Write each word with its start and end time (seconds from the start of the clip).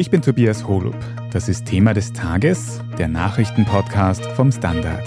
Ich 0.00 0.10
bin 0.10 0.22
Tobias 0.22 0.66
Holub. 0.66 0.96
Das 1.30 1.46
ist 1.46 1.66
Thema 1.66 1.92
des 1.92 2.14
Tages, 2.14 2.80
der 2.96 3.06
Nachrichtenpodcast 3.06 4.24
vom 4.28 4.50
Standard. 4.50 5.04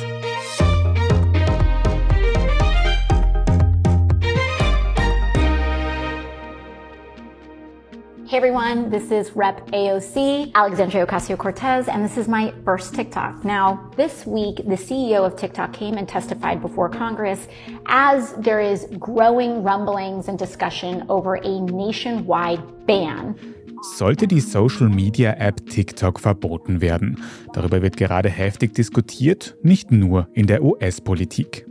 Hey 8.27 8.37
everyone, 8.37 8.91
this 8.91 9.09
is 9.09 9.35
Rep 9.35 9.65
AOC, 9.71 10.51
Alexandria 10.53 11.07
Ocasio 11.07 11.37
Cortez, 11.37 11.87
and 11.87 12.05
this 12.05 12.15
is 12.15 12.27
my 12.27 12.53
first 12.63 12.93
TikTok. 12.93 13.43
Now, 13.43 13.89
this 13.97 14.27
week, 14.27 14.57
the 14.57 14.77
CEO 14.77 15.25
of 15.25 15.35
TikTok 15.35 15.73
came 15.73 15.97
and 15.97 16.07
testified 16.07 16.61
before 16.61 16.87
Congress 16.87 17.47
as 17.87 18.33
there 18.33 18.61
is 18.61 18.85
growing 18.99 19.63
rumblings 19.63 20.27
and 20.27 20.37
discussion 20.37 21.03
over 21.09 21.37
a 21.37 21.61
nationwide 21.61 22.61
ban. 22.85 23.35
Sollte 23.83 24.27
die 24.27 24.39
Social-Media-App 24.39 25.69
TikTok 25.69 26.21
verboten 26.21 26.79
werden? 26.79 27.21
Darüber 27.51 27.81
wird 27.81 27.97
gerade 27.97 28.29
heftig 28.29 28.73
diskutiert, 28.73 29.57
nicht 29.61 29.91
nur 29.91 30.29
in 30.33 30.47
der 30.47 30.63
US-Politik. 30.63 31.65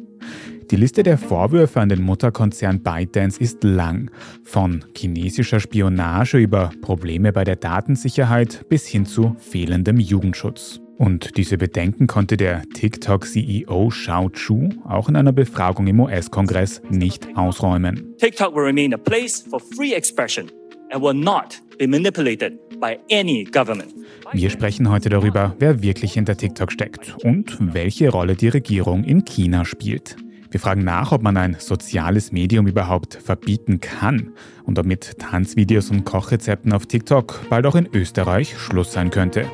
Die 0.71 0.77
Liste 0.77 1.05
der 1.05 1.17
Vorwürfe 1.17 1.81
an 1.81 1.89
den 1.89 2.03
Mutterkonzern 2.03 2.83
ByteDance 2.83 3.41
ist 3.41 3.65
lang. 3.65 4.11
Von 4.45 4.85
chinesischer 4.95 5.59
Spionage 5.59 6.37
über 6.37 6.71
Probleme 6.83 7.33
bei 7.33 7.45
der 7.45 7.57
Datensicherheit 7.57 8.69
bis 8.69 8.87
hin 8.87 9.07
zu 9.07 9.35
fehlendem 9.39 9.99
Jugendschutz. 9.99 10.81
Und 10.99 11.39
diese 11.39 11.57
Bedenken 11.57 12.09
konnte 12.09 12.37
der 12.37 12.63
TikTok-CEO 12.75 13.91
Shao 13.91 14.29
Chu 14.29 14.69
auch 14.85 15.09
in 15.09 15.17
einer 15.17 15.33
Befragung 15.33 15.87
im 15.87 16.01
US-Kongress 16.01 16.83
nicht 16.91 17.27
ausräumen. 17.37 18.15
TikTok 18.19 18.55
will 18.55 18.65
remain 18.65 18.93
a 18.93 18.99
place 18.99 19.41
for 19.41 19.59
free 19.59 19.95
expression 19.95 20.51
and 20.91 21.03
will 21.03 21.15
not 21.15 21.63
be 21.83 21.89
manipulated 21.89 22.53
by 22.79 22.97
any 23.11 23.43
government. 23.43 23.93
Wir 24.33 24.51
sprechen 24.51 24.89
heute 24.89 25.09
darüber, 25.09 25.57
wer 25.59 25.83
wirklich 25.83 26.13
hinter 26.13 26.37
TikTok 26.37 26.71
steckt 26.71 27.17
und 27.25 27.59
welche 27.75 28.09
Rolle 28.09 28.37
die 28.37 28.47
Regierung 28.47 29.03
in 29.03 29.25
China 29.25 29.65
spielt. 29.65 30.17
Wir 30.53 30.61
fragen 30.61 30.85
nach, 30.85 31.11
ob 31.11 31.23
man 31.23 31.37
ein 31.37 31.57
soziales 31.59 32.31
Medium 32.31 32.69
überhaupt 32.69 33.15
verbieten 33.15 33.81
kann 33.81 34.33
und 34.63 34.79
ob 34.79 34.87
mit 34.87 35.19
Tanzvideos 35.19 35.91
und 35.91 36.05
Kochrezepten 36.05 36.73
auf 36.73 36.87
TikTok 36.87 37.49
bald 37.51 37.67
auch 37.67 37.75
in 37.75 37.89
Österreich 37.93 38.57
Schluss 38.57 38.93
sein 38.93 39.11
könnte. 39.11 39.51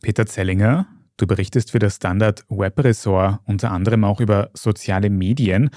Peter 0.00 0.26
Zellinger, 0.26 0.88
Du 1.22 1.28
berichtest 1.28 1.70
für 1.70 1.78
das 1.78 1.94
Standard 1.94 2.44
Web 2.48 2.82
Ressort 2.82 3.38
unter 3.44 3.70
anderem 3.70 4.02
auch 4.02 4.18
über 4.18 4.50
soziale 4.54 5.08
Medien. 5.08 5.70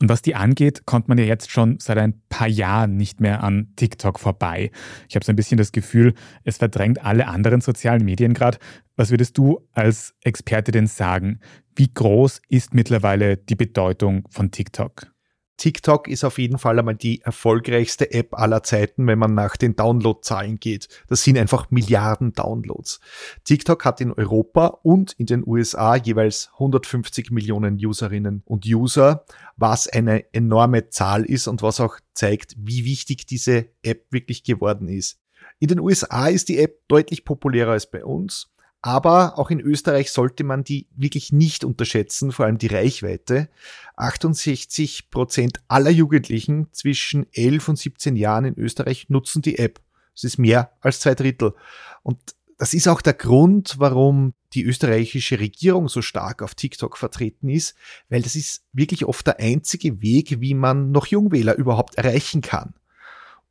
Und 0.00 0.08
was 0.08 0.22
die 0.22 0.36
angeht, 0.36 0.86
kommt 0.86 1.08
man 1.08 1.18
ja 1.18 1.24
jetzt 1.24 1.50
schon 1.50 1.80
seit 1.80 1.98
ein 1.98 2.22
paar 2.28 2.46
Jahren 2.46 2.98
nicht 2.98 3.20
mehr 3.20 3.42
an 3.42 3.72
TikTok 3.74 4.20
vorbei. 4.20 4.70
Ich 5.08 5.16
habe 5.16 5.24
so 5.24 5.32
ein 5.32 5.36
bisschen 5.36 5.58
das 5.58 5.72
Gefühl, 5.72 6.14
es 6.44 6.58
verdrängt 6.58 7.04
alle 7.04 7.26
anderen 7.26 7.60
sozialen 7.60 8.04
Medien 8.04 8.32
gerade. 8.32 8.58
Was 8.94 9.10
würdest 9.10 9.36
du 9.38 9.66
als 9.72 10.14
Experte 10.22 10.70
denn 10.70 10.86
sagen? 10.86 11.40
Wie 11.74 11.92
groß 11.92 12.40
ist 12.48 12.72
mittlerweile 12.72 13.36
die 13.36 13.56
Bedeutung 13.56 14.28
von 14.30 14.52
TikTok? 14.52 15.11
TikTok 15.56 16.08
ist 16.08 16.24
auf 16.24 16.38
jeden 16.38 16.58
Fall 16.58 16.78
einmal 16.78 16.96
die 16.96 17.20
erfolgreichste 17.20 18.10
App 18.12 18.34
aller 18.34 18.62
Zeiten, 18.62 19.06
wenn 19.06 19.18
man 19.18 19.34
nach 19.34 19.56
den 19.56 19.76
Downloadzahlen 19.76 20.58
geht. 20.58 20.88
Das 21.08 21.22
sind 21.22 21.38
einfach 21.38 21.70
Milliarden 21.70 22.32
Downloads. 22.32 23.00
TikTok 23.44 23.84
hat 23.84 24.00
in 24.00 24.12
Europa 24.12 24.78
und 24.82 25.12
in 25.18 25.26
den 25.26 25.46
USA 25.46 25.96
jeweils 25.96 26.50
150 26.54 27.30
Millionen 27.30 27.76
Userinnen 27.76 28.42
und 28.44 28.66
User, 28.66 29.24
was 29.56 29.88
eine 29.88 30.32
enorme 30.32 30.88
Zahl 30.88 31.24
ist 31.24 31.46
und 31.46 31.62
was 31.62 31.80
auch 31.80 31.98
zeigt, 32.14 32.54
wie 32.58 32.84
wichtig 32.84 33.26
diese 33.26 33.68
App 33.82 34.06
wirklich 34.10 34.42
geworden 34.42 34.88
ist. 34.88 35.18
In 35.58 35.68
den 35.68 35.80
USA 35.80 36.26
ist 36.26 36.48
die 36.48 36.58
App 36.58 36.80
deutlich 36.88 37.24
populärer 37.24 37.72
als 37.72 37.88
bei 37.88 38.04
uns. 38.04 38.51
Aber 38.82 39.38
auch 39.38 39.50
in 39.50 39.60
Österreich 39.60 40.10
sollte 40.10 40.42
man 40.42 40.64
die 40.64 40.88
wirklich 40.96 41.32
nicht 41.32 41.64
unterschätzen, 41.64 42.32
vor 42.32 42.46
allem 42.46 42.58
die 42.58 42.66
Reichweite. 42.66 43.48
68 43.94 45.08
Prozent 45.10 45.60
aller 45.68 45.90
Jugendlichen 45.90 46.66
zwischen 46.72 47.26
11 47.32 47.68
und 47.68 47.78
17 47.78 48.16
Jahren 48.16 48.44
in 48.44 48.58
Österreich 48.58 49.08
nutzen 49.08 49.40
die 49.40 49.58
App. 49.58 49.80
Das 50.14 50.24
ist 50.24 50.38
mehr 50.38 50.72
als 50.80 50.98
zwei 50.98 51.14
Drittel. 51.14 51.54
Und 52.02 52.18
das 52.58 52.74
ist 52.74 52.88
auch 52.88 53.02
der 53.02 53.14
Grund, 53.14 53.76
warum 53.78 54.34
die 54.52 54.64
österreichische 54.64 55.38
Regierung 55.38 55.88
so 55.88 56.02
stark 56.02 56.42
auf 56.42 56.54
TikTok 56.54 56.98
vertreten 56.98 57.48
ist, 57.48 57.74
weil 58.08 58.22
das 58.22 58.36
ist 58.36 58.64
wirklich 58.72 59.04
oft 59.04 59.26
der 59.26 59.38
einzige 59.38 60.02
Weg, 60.02 60.40
wie 60.40 60.54
man 60.54 60.90
noch 60.90 61.06
Jungwähler 61.06 61.54
überhaupt 61.54 61.94
erreichen 61.94 62.40
kann. 62.40 62.74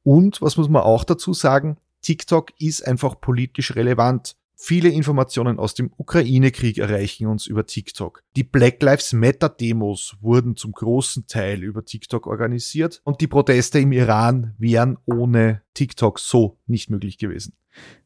Und 0.03 0.41
was 0.41 0.57
muss 0.57 0.69
man 0.69 0.83
auch 0.83 1.03
dazu 1.03 1.33
sagen? 1.33 1.77
TikTok 2.01 2.51
ist 2.59 2.85
einfach 2.85 3.19
politisch 3.19 3.75
relevant. 3.75 4.35
Viele 4.63 4.89
Informationen 4.89 5.57
aus 5.57 5.73
dem 5.73 5.91
Ukraine-Krieg 5.97 6.77
erreichen 6.77 7.25
uns 7.25 7.47
über 7.47 7.65
TikTok. 7.65 8.21
Die 8.35 8.43
Black 8.43 8.83
Lives 8.83 9.11
Matter-Demos 9.11 10.17
wurden 10.21 10.55
zum 10.55 10.73
großen 10.73 11.25
Teil 11.25 11.63
über 11.63 11.83
TikTok 11.83 12.27
organisiert 12.27 13.01
und 13.03 13.21
die 13.21 13.27
Proteste 13.27 13.79
im 13.79 13.91
Iran 13.91 14.53
wären 14.59 14.99
ohne 15.05 15.63
TikTok 15.73 16.19
so 16.19 16.59
nicht 16.67 16.91
möglich 16.91 17.17
gewesen. 17.17 17.55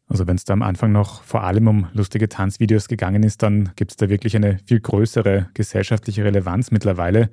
Also 0.08 0.28
wenn 0.28 0.38
es 0.38 0.46
da 0.46 0.54
am 0.54 0.62
Anfang 0.62 0.94
noch 0.94 1.24
vor 1.24 1.44
allem 1.44 1.68
um 1.68 1.88
lustige 1.92 2.30
Tanzvideos 2.30 2.88
gegangen 2.88 3.24
ist, 3.24 3.44
dann 3.44 3.74
gibt 3.76 3.92
es 3.92 3.98
da 3.98 4.08
wirklich 4.08 4.34
eine 4.34 4.60
viel 4.66 4.80
größere 4.80 5.50
gesellschaftliche 5.54 6.24
Relevanz 6.24 6.72
mittlerweile. 6.72 7.32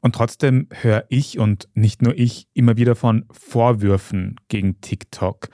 Und 0.00 0.16
trotzdem 0.16 0.68
höre 0.72 1.04
ich 1.08 1.38
und 1.38 1.68
nicht 1.74 2.02
nur 2.02 2.18
ich 2.18 2.48
immer 2.52 2.76
wieder 2.76 2.96
von 2.96 3.26
Vorwürfen 3.30 4.36
gegen 4.48 4.80
TikTok. 4.80 5.50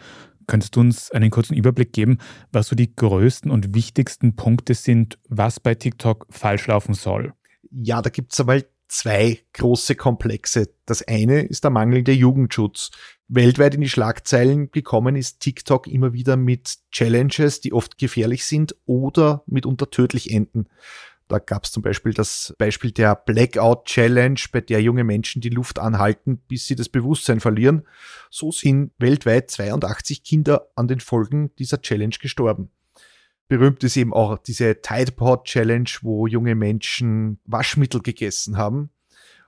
Könntest 0.46 0.76
du 0.76 0.80
uns 0.80 1.10
einen 1.10 1.30
kurzen 1.30 1.54
Überblick 1.54 1.92
geben, 1.92 2.18
was 2.50 2.68
so 2.68 2.76
die 2.76 2.94
größten 2.94 3.50
und 3.50 3.74
wichtigsten 3.74 4.36
Punkte 4.36 4.74
sind, 4.74 5.18
was 5.28 5.60
bei 5.60 5.74
TikTok 5.74 6.26
falsch 6.30 6.66
laufen 6.66 6.94
soll? 6.94 7.32
Ja, 7.70 8.02
da 8.02 8.10
gibt 8.10 8.32
es 8.32 8.40
einmal 8.40 8.64
zwei 8.88 9.40
große 9.54 9.94
Komplexe. 9.94 10.68
Das 10.84 11.02
eine 11.02 11.42
ist 11.42 11.64
der 11.64 11.70
mangelnde 11.70 12.12
Jugendschutz. 12.12 12.90
Weltweit 13.28 13.74
in 13.74 13.80
die 13.80 13.88
Schlagzeilen 13.88 14.70
gekommen 14.70 15.16
ist 15.16 15.40
TikTok 15.40 15.86
immer 15.86 16.12
wieder 16.12 16.36
mit 16.36 16.76
Challenges, 16.90 17.60
die 17.60 17.72
oft 17.72 17.96
gefährlich 17.96 18.44
sind 18.44 18.76
oder 18.84 19.42
mitunter 19.46 19.88
tödlich 19.88 20.30
enden. 20.30 20.66
Da 21.28 21.38
gab 21.38 21.64
es 21.64 21.72
zum 21.72 21.82
Beispiel 21.82 22.12
das 22.12 22.54
Beispiel 22.58 22.90
der 22.90 23.14
Blackout 23.14 23.86
Challenge, 23.86 24.40
bei 24.52 24.60
der 24.60 24.82
junge 24.82 25.04
Menschen 25.04 25.40
die 25.40 25.48
Luft 25.48 25.78
anhalten, 25.78 26.38
bis 26.48 26.66
sie 26.66 26.76
das 26.76 26.88
Bewusstsein 26.88 27.40
verlieren. 27.40 27.86
So 28.30 28.52
sind 28.52 28.92
weltweit 28.98 29.50
82 29.50 30.22
Kinder 30.24 30.68
an 30.76 30.88
den 30.88 31.00
Folgen 31.00 31.54
dieser 31.56 31.80
Challenge 31.80 32.16
gestorben. 32.20 32.70
Berühmt 33.48 33.84
ist 33.84 33.96
eben 33.96 34.14
auch 34.14 34.38
diese 34.38 34.80
Tide 34.80 35.12
Pod 35.12 35.44
Challenge, 35.44 35.90
wo 36.00 36.26
junge 36.26 36.54
Menschen 36.54 37.38
Waschmittel 37.44 38.00
gegessen 38.00 38.56
haben. 38.56 38.90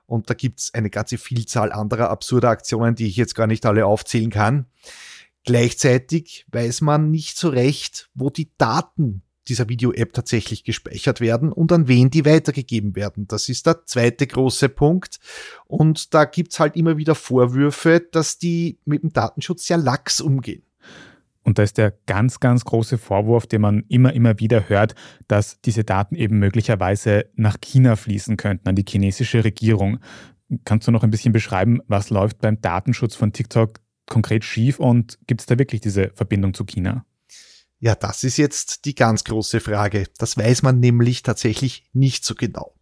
Und 0.05 0.29
da 0.29 0.35
gibt 0.35 0.59
es 0.59 0.73
eine 0.73 0.89
ganze 0.89 1.17
Vielzahl 1.17 1.71
anderer 1.71 2.09
absurder 2.09 2.49
Aktionen, 2.49 2.95
die 2.95 3.07
ich 3.07 3.15
jetzt 3.15 3.33
gar 3.33 3.47
nicht 3.47 3.65
alle 3.65 3.85
aufzählen 3.85 4.29
kann. 4.29 4.67
Gleichzeitig 5.43 6.45
weiß 6.51 6.81
man 6.81 7.11
nicht 7.11 7.37
so 7.37 7.49
recht, 7.49 8.09
wo 8.13 8.29
die 8.29 8.51
Daten 8.57 9.21
dieser 9.47 9.69
Video-App 9.69 10.13
tatsächlich 10.13 10.63
gespeichert 10.63 11.21
werden 11.21 11.51
und 11.51 11.71
an 11.71 11.87
wen 11.87 12.09
die 12.09 12.25
weitergegeben 12.25 12.95
werden. 12.95 13.27
Das 13.27 13.49
ist 13.49 13.67
der 13.67 13.85
zweite 13.85 14.27
große 14.27 14.69
Punkt. 14.69 15.19
Und 15.65 16.13
da 16.13 16.25
gibt's 16.25 16.59
halt 16.59 16.75
immer 16.75 16.97
wieder 16.97 17.15
Vorwürfe, 17.15 18.05
dass 18.11 18.37
die 18.37 18.79
mit 18.85 19.03
dem 19.03 19.13
Datenschutz 19.13 19.67
sehr 19.67 19.77
lax 19.77 20.21
umgehen. 20.21 20.63
Und 21.43 21.59
da 21.59 21.63
ist 21.63 21.77
der 21.77 21.93
ganz, 22.07 22.39
ganz 22.39 22.65
große 22.65 22.97
Vorwurf, 22.97 23.45
den 23.45 23.61
man 23.61 23.83
immer, 23.87 24.13
immer 24.13 24.39
wieder 24.39 24.67
hört, 24.67 24.95
dass 25.27 25.61
diese 25.61 25.83
Daten 25.83 26.15
eben 26.15 26.39
möglicherweise 26.39 27.25
nach 27.35 27.57
China 27.61 27.95
fließen 27.95 28.35
könnten, 28.35 28.67
an 28.67 28.75
die 28.75 28.85
chinesische 28.87 29.43
Regierung. 29.43 29.99
Kannst 30.65 30.87
du 30.87 30.91
noch 30.91 31.03
ein 31.03 31.11
bisschen 31.11 31.33
beschreiben, 31.33 31.81
was 31.87 32.09
läuft 32.09 32.39
beim 32.39 32.59
Datenschutz 32.61 33.13
von 33.13 33.31
TikTok 33.31 33.79
konkret 34.07 34.43
schief 34.43 34.79
und 34.79 35.19
gibt 35.27 35.41
es 35.41 35.47
da 35.47 35.57
wirklich 35.59 35.81
diese 35.81 36.09
Verbindung 36.15 36.55
zu 36.55 36.65
China? 36.65 37.05
Ja, 37.79 37.95
das 37.95 38.23
ist 38.23 38.37
jetzt 38.37 38.85
die 38.85 38.95
ganz 38.95 39.23
große 39.23 39.59
Frage. 39.59 40.07
Das 40.17 40.37
weiß 40.37 40.63
man 40.63 40.79
nämlich 40.79 41.23
tatsächlich 41.23 41.83
nicht 41.93 42.23
so 42.23 42.35
genau. 42.35 42.73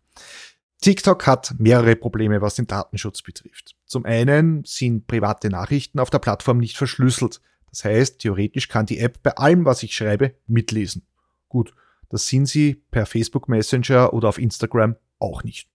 TikTok 0.82 1.26
hat 1.28 1.56
mehrere 1.60 1.96
Probleme, 1.96 2.42
was 2.42 2.56
den 2.56 2.68
Datenschutz 2.68 3.22
betrifft. 3.22 3.76
Zum 3.86 4.06
einen 4.06 4.64
sind 4.66 5.08
private 5.08 5.50
Nachrichten 5.50 6.00
auf 6.00 6.10
der 6.10 6.20
Plattform 6.20 6.58
nicht 6.58 6.78
verschlüsselt. 6.78 7.42
Das 7.70 7.86
heißt, 7.86 8.20
theoretisch 8.20 8.68
kann 8.68 8.86
die 8.86 9.00
App 9.00 9.24
bei 9.24 9.36
allem, 9.36 9.66
was 9.66 9.82
ich 9.82 9.96
schreibe, 9.96 10.36
mitlesen. 10.46 11.04
Gut, 11.48 11.74
das 12.10 12.28
sind 12.28 12.48
sie 12.48 12.76
per 12.92 13.06
Facebook 13.06 13.50
Messenger 13.50 14.14
oder 14.14 14.30
auf 14.30 14.38
Instagram 14.38 14.96
auch 15.20 15.44
nicht. 15.44 15.70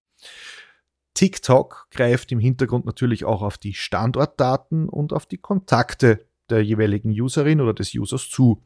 TikTok 1.15 1.89
greift 1.91 2.31
im 2.31 2.39
Hintergrund 2.39 2.85
natürlich 2.85 3.25
auch 3.25 3.43
auf 3.43 3.59
die 3.59 3.75
Standortdaten 3.75 4.89
und 4.89 5.13
auf 5.13 5.27
die 5.27 5.39
Kontakte 5.39 6.27
der 6.51 6.63
jeweiligen 6.63 7.11
Userin 7.11 7.61
oder 7.61 7.75
des 7.75 7.95
Users 7.95 8.29
zu. 8.29 8.63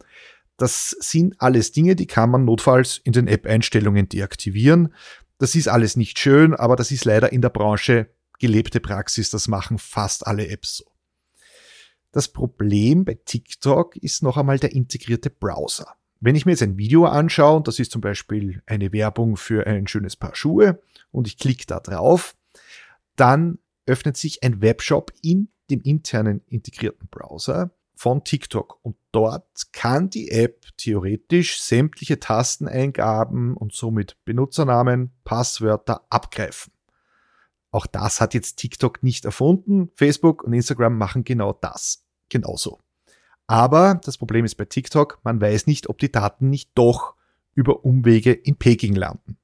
Das 0.63 0.91
sind 1.01 1.35
alles 1.41 1.73
Dinge, 1.73 1.97
die 1.97 2.07
kann 2.07 2.31
man 2.31 2.45
notfalls 2.45 2.99
in 2.99 3.13
den 3.13 3.27
App-Einstellungen 3.27 4.09
deaktivieren. 4.09 4.95
Das 5.39 5.57
ist 5.57 5.67
alles 5.67 5.97
nicht 5.97 6.21
schön, 6.21 6.55
aber 6.55 6.77
das 6.77 6.93
ist 6.93 7.05
leider 7.05 7.33
in 7.33 7.43
der 7.43 7.49
Branche 7.49 8.11
gelebte 8.39 8.79
Praxis. 8.79 9.31
Das 9.31 9.49
machen 9.49 9.79
fast 9.79 10.25
alle 10.25 10.47
Apps 10.47 10.77
so. 10.77 10.85
Das 12.13 12.29
Problem 12.29 13.05
bei 13.05 13.19
TikTok 13.25 13.97
ist 13.97 14.23
noch 14.23 14.37
einmal 14.37 14.61
der 14.61 14.71
integrierte 14.71 15.31
Browser. 15.31 15.97
Wenn 16.21 16.37
ich 16.37 16.47
mir 16.47 16.53
jetzt 16.53 16.63
ein 16.63 16.79
Video 16.79 17.07
anschaue, 17.07 17.57
und 17.57 17.67
das 17.67 17.81
ist 17.81 17.91
zum 17.91 18.01
Beispiel 18.01 18.63
eine 18.65 18.93
Werbung 18.93 19.37
für 19.37 19.67
ein 19.67 19.89
schönes 19.89 20.15
Paar 20.15 20.37
Schuhe, 20.37 20.81
und 21.11 21.27
ich 21.27 21.39
klicke 21.39 21.67
da 21.67 21.81
drauf, 21.81 22.37
dann 23.17 23.59
öffnet 23.87 24.17
sich 24.17 24.45
ein 24.45 24.63
Webshop 24.63 25.13
in 25.23 25.49
dem 25.71 25.81
internen 25.81 26.41
integrierten 26.47 27.09
Browser 27.09 27.73
von 28.03 28.25
TikTok. 28.25 28.81
Und 28.83 28.97
dort 29.13 29.73
kann 29.73 30.11
die 30.11 30.33
App 30.33 30.67
theoretisch 30.77 31.61
sämtliche 31.61 32.19
Tasteneingaben 32.19 33.57
und 33.57 33.73
somit 33.73 34.17
Benutzernamen, 34.25 35.13
Passwörter 35.23 36.05
abgreifen. 36.11 36.73
Auch 37.71 37.87
das 37.87 38.21
hat 38.21 38.35
jetzt 38.35 38.57
TikTok 38.57 39.05
nicht 39.05 39.25
erfunden. 39.25 39.93
Facebook 39.95 40.43
und 40.43 40.53
Instagram 40.53 40.99
machen 40.99 41.23
genau 41.23 41.53
das. 41.53 42.05
Genauso. 42.29 42.81
Aber 43.47 44.01
das 44.03 44.19
Problem 44.19 44.45
ist 44.45 44.57
bei 44.57 44.65
TikTok, 44.65 45.21
man 45.23 45.41
weiß 45.41 45.69
nicht, 45.69 45.89
ob 45.89 45.99
die 45.99 46.11
Daten 46.11 46.51
nicht 46.51 46.73
doch 46.75 47.15
über 47.55 47.85
Umwege 47.85 48.33
in 48.33 48.57
Peking 48.57 48.97
landen. 48.97 49.39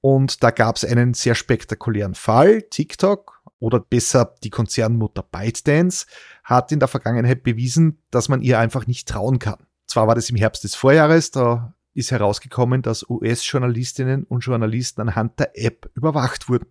Und 0.00 0.44
da 0.44 0.52
gab 0.52 0.76
es 0.76 0.84
einen 0.84 1.12
sehr 1.12 1.34
spektakulären 1.34 2.14
Fall. 2.14 2.62
TikTok 2.62 3.37
oder 3.60 3.80
besser 3.80 4.34
die 4.42 4.50
Konzernmutter 4.50 5.22
ByteDance 5.22 6.06
hat 6.44 6.72
in 6.72 6.78
der 6.78 6.88
Vergangenheit 6.88 7.42
bewiesen, 7.42 8.02
dass 8.10 8.28
man 8.28 8.42
ihr 8.42 8.58
einfach 8.58 8.86
nicht 8.86 9.08
trauen 9.08 9.38
kann. 9.38 9.66
Zwar 9.86 10.06
war 10.06 10.14
das 10.14 10.30
im 10.30 10.36
Herbst 10.36 10.64
des 10.64 10.74
Vorjahres, 10.74 11.30
da 11.30 11.74
ist 11.94 12.10
herausgekommen, 12.10 12.82
dass 12.82 13.08
US-Journalistinnen 13.08 14.24
und 14.24 14.40
Journalisten 14.40 15.00
anhand 15.00 15.38
der 15.40 15.58
App 15.58 15.90
überwacht 15.94 16.48
wurden. 16.48 16.66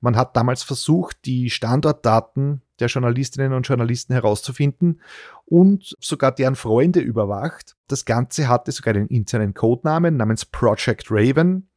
Man 0.00 0.16
hat 0.16 0.36
damals 0.36 0.62
versucht, 0.62 1.24
die 1.26 1.50
Standortdaten 1.50 2.62
der 2.80 2.88
Journalistinnen 2.88 3.52
und 3.52 3.68
Journalisten 3.68 4.14
herauszufinden 4.14 5.00
und 5.44 5.94
sogar 6.00 6.32
deren 6.32 6.56
Freunde 6.56 7.00
überwacht. 7.00 7.76
Das 7.86 8.06
Ganze 8.06 8.48
hatte 8.48 8.72
sogar 8.72 8.94
einen 8.94 9.08
internen 9.08 9.52
Codenamen 9.54 10.16
namens 10.16 10.46
Project 10.46 11.08
Raven. 11.10 11.68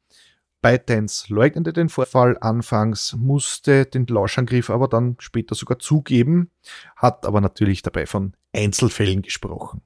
ByteDance 0.63 1.31
leugnete 1.31 1.73
den 1.73 1.89
Vorfall 1.89 2.37
anfangs, 2.39 3.13
musste 3.13 3.85
den 3.85 4.07
Lauschangriff 4.07 4.69
aber 4.71 4.87
dann 4.87 5.17
später 5.19 5.53
sogar 5.53 5.77
zugeben, 5.77 6.49
hat 6.95 7.25
aber 7.25 7.41
natürlich 7.41 7.83
dabei 7.83 8.07
von 8.07 8.33
Einzelfällen 8.53 9.21
gesprochen. 9.21 9.81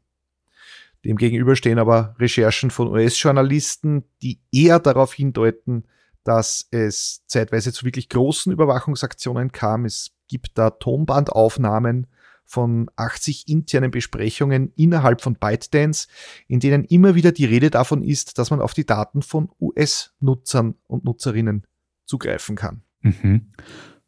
Demgegenüber 1.03 1.55
stehen 1.55 1.79
aber 1.79 2.15
Recherchen 2.19 2.69
von 2.69 2.89
US-Journalisten, 2.89 4.03
die 4.21 4.39
eher 4.51 4.79
darauf 4.79 5.13
hindeuten, 5.13 5.85
dass 6.23 6.67
es 6.71 7.23
zeitweise 7.25 7.73
zu 7.73 7.85
wirklich 7.85 8.09
großen 8.09 8.51
Überwachungsaktionen 8.51 9.51
kam. 9.51 9.85
Es 9.85 10.11
gibt 10.27 10.57
da 10.57 10.69
Tonbandaufnahmen 10.69 12.07
von 12.47 12.89
80 12.95 13.47
internen 13.47 13.91
Besprechungen 13.91 14.71
innerhalb 14.75 15.21
von 15.21 15.35
ByteDance, 15.35 16.07
in 16.47 16.59
denen 16.59 16.85
immer 16.85 17.13
wieder 17.13 17.31
die 17.31 17.45
Rede 17.45 17.69
davon 17.69 18.01
ist, 18.01 18.39
dass 18.39 18.49
man 18.49 18.61
auf 18.61 18.73
die 18.73 18.85
Daten 18.85 19.21
von 19.21 19.49
US-Nutzern 19.59 20.75
und 20.87 21.03
Nutzerinnen 21.03 21.63
zugreifen 22.05 22.55
kann. 22.55 22.81
Mhm. 23.01 23.51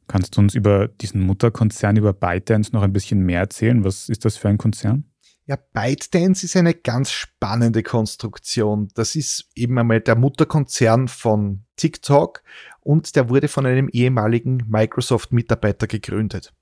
Kannst 0.07 0.35
du 0.35 0.41
uns 0.41 0.55
über 0.55 0.87
diesen 0.87 1.21
Mutterkonzern, 1.21 1.97
über 1.97 2.13
ByteDance 2.13 2.71
noch 2.73 2.81
ein 2.81 2.93
bisschen 2.93 3.19
mehr 3.19 3.41
erzählen? 3.41 3.83
Was 3.83 4.09
ist 4.09 4.25
das 4.25 4.37
für 4.37 4.49
ein 4.49 4.57
Konzern? 4.57 5.03
Ja, 5.45 5.57
ByteDance 5.73 6.45
ist 6.45 6.55
eine 6.55 6.73
ganz 6.73 7.11
spannende 7.11 7.83
Konstruktion. 7.83 8.87
Das 8.93 9.15
ist 9.15 9.49
eben 9.55 9.77
einmal 9.77 9.99
der 9.99 10.15
Mutterkonzern 10.15 11.07
von 11.07 11.63
TikTok 11.75 12.43
und 12.81 13.15
der 13.15 13.29
wurde 13.29 13.47
von 13.47 13.65
einem 13.65 13.89
ehemaligen 13.89 14.63
Microsoft-Mitarbeiter 14.67 15.87
gegründet. 15.87 16.53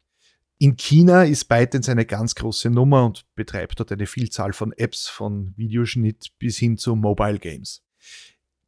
In 0.59 0.75
China 0.75 1.23
ist 1.23 1.45
ByteDance 1.45 1.91
eine 1.91 2.05
ganz 2.05 2.33
große 2.33 2.71
Nummer 2.71 3.05
und 3.05 3.25
betreibt 3.35 3.79
dort 3.79 3.91
eine 3.91 4.07
Vielzahl 4.07 4.53
von 4.53 4.73
Apps 4.73 5.07
von 5.07 5.53
Videoschnitt 5.55 6.31
bis 6.39 6.57
hin 6.57 6.77
zu 6.77 6.95
Mobile 6.95 7.37
Games. 7.37 7.83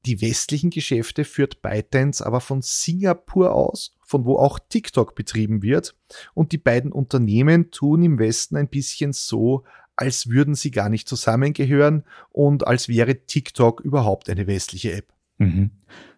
Die 0.06 0.22
westlichen 0.22 0.70
Geschäfte 0.70 1.26
führt 1.26 1.62
ByteDance 1.62 2.26
aber 2.26 2.42
von 2.42 2.62
Singapur 2.62 3.54
aus, 3.54 3.96
von 4.06 4.24
wo 4.26 4.38
auch 4.38 4.60
TikTok 4.60 5.16
betrieben 5.16 5.64
wird. 5.64 5.96
Und 6.34 6.52
die 6.52 6.58
beiden 6.58 6.92
Unternehmen 6.92 7.72
tun 7.72 8.04
im 8.04 8.20
Westen 8.20 8.56
ein 8.56 8.70
bisschen 8.70 9.12
so, 9.12 9.64
als 9.96 10.30
würden 10.30 10.56
sie 10.56 10.72
gar 10.72 10.90
nicht 10.90 11.10
zusammengehören 11.10 12.06
und 12.30 12.66
als 12.66 12.88
wäre 12.88 13.26
TikTok 13.26 13.82
überhaupt 13.82 14.30
eine 14.30 14.48
westliche 14.48 14.94
App. 14.94 15.12
Mhm. 15.40 15.72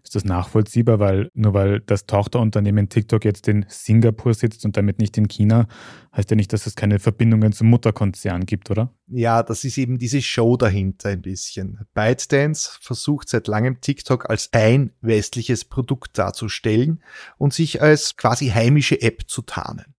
Ist 0.04 0.16
das 0.16 0.26
nachvollziehbar, 0.26 1.00
weil 1.00 1.30
nur 1.34 1.54
weil 1.54 1.80
das 1.82 2.06
Tochterunternehmen 2.06 2.90
TikTok 2.90 3.24
jetzt 3.24 3.48
in 3.48 3.66
Singapur 3.68 4.34
sitzt 4.34 4.66
und 4.66 4.76
damit 4.76 5.00
nicht 5.00 5.18
in 5.18 5.28
China, 5.28 5.68
heißt 6.16 6.30
ja 6.32 6.36
nicht, 6.36 6.52
dass 6.54 6.66
es 6.66 6.76
keine 6.76 7.00
Verbindungen 7.00 7.54
zum 7.54 7.68
Mutterkonzern 7.68 8.46
gibt, 8.46 8.72
oder? 8.72 8.94
Ja, 9.08 9.44
das 9.44 9.64
ist 9.64 9.78
eben 9.78 9.98
diese 9.98 10.22
Show 10.22 10.58
dahinter 10.58 11.10
ein 11.10 11.22
bisschen. 11.22 11.86
ByteDance 11.94 12.72
versucht 12.82 13.30
seit 13.30 13.48
langem 13.48 13.80
TikTok 13.80 14.30
als 14.30 14.50
ein 14.54 14.92
westliches 15.02 15.66
Produkt 15.66 16.18
darzustellen 16.18 17.04
und 17.38 17.54
sich 17.54 17.82
als 17.82 18.18
quasi 18.18 18.48
heimische 18.48 19.02
App 19.02 19.28
zu 19.28 19.44
tarnen. 19.44 19.94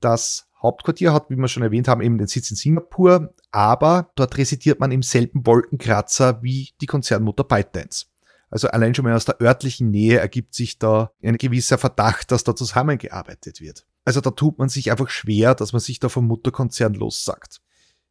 Das 0.00 0.48
Hauptquartier 0.62 1.12
hat, 1.12 1.30
wie 1.30 1.36
wir 1.36 1.48
schon 1.48 1.62
erwähnt 1.62 1.88
haben, 1.88 2.02
eben 2.02 2.18
den 2.18 2.26
Sitz 2.26 2.50
in 2.50 2.56
Singapur, 2.56 3.32
aber 3.50 4.10
dort 4.16 4.36
residiert 4.36 4.80
man 4.80 4.90
im 4.90 5.02
selben 5.02 5.46
Wolkenkratzer 5.46 6.42
wie 6.42 6.70
die 6.80 6.86
Konzernmutter 6.86 7.44
ByteDance. 7.44 8.06
Also 8.50 8.68
allein 8.68 8.94
schon 8.94 9.04
mal 9.04 9.14
aus 9.14 9.24
der 9.24 9.40
örtlichen 9.40 9.90
Nähe 9.90 10.18
ergibt 10.18 10.54
sich 10.54 10.78
da 10.78 11.12
ein 11.22 11.36
gewisser 11.36 11.78
Verdacht, 11.78 12.30
dass 12.30 12.44
da 12.44 12.56
zusammengearbeitet 12.56 13.60
wird. 13.60 13.86
Also 14.04 14.20
da 14.20 14.30
tut 14.30 14.58
man 14.58 14.68
sich 14.68 14.90
einfach 14.90 15.10
schwer, 15.10 15.54
dass 15.54 15.72
man 15.72 15.80
sich 15.80 16.00
da 16.00 16.08
vom 16.08 16.26
Mutterkonzern 16.26 16.94
lossagt. 16.94 17.60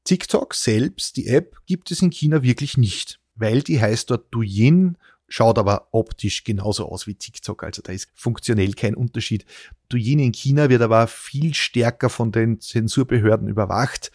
TikTok 0.04 0.54
selbst, 0.54 1.18
die 1.18 1.28
App, 1.28 1.58
gibt 1.66 1.92
es 1.92 2.02
in 2.02 2.12
China 2.12 2.44
wirklich 2.44 2.78
nicht, 2.78 3.20
weil 3.36 3.62
die 3.62 3.82
heißt 3.82 4.10
dort 4.12 4.34
Douyin 4.34 4.98
schaut 5.28 5.58
aber 5.58 5.90
optisch 5.92 6.44
genauso 6.44 6.90
aus 6.90 7.08
wie 7.08 7.16
TikTok. 7.16 7.64
Also 7.64 7.82
da 7.82 7.92
ist 7.92 8.10
funktionell 8.16 8.74
kein 8.74 8.96
Unterschied. 8.96 9.46
Douyin 9.90 10.20
in 10.20 10.32
China 10.32 10.70
wird 10.70 10.82
aber 10.82 11.08
viel 11.08 11.54
stärker 11.54 12.10
von 12.10 12.32
den 12.32 12.60
Zensurbehörden 12.60 13.48
überwacht. 13.48 14.12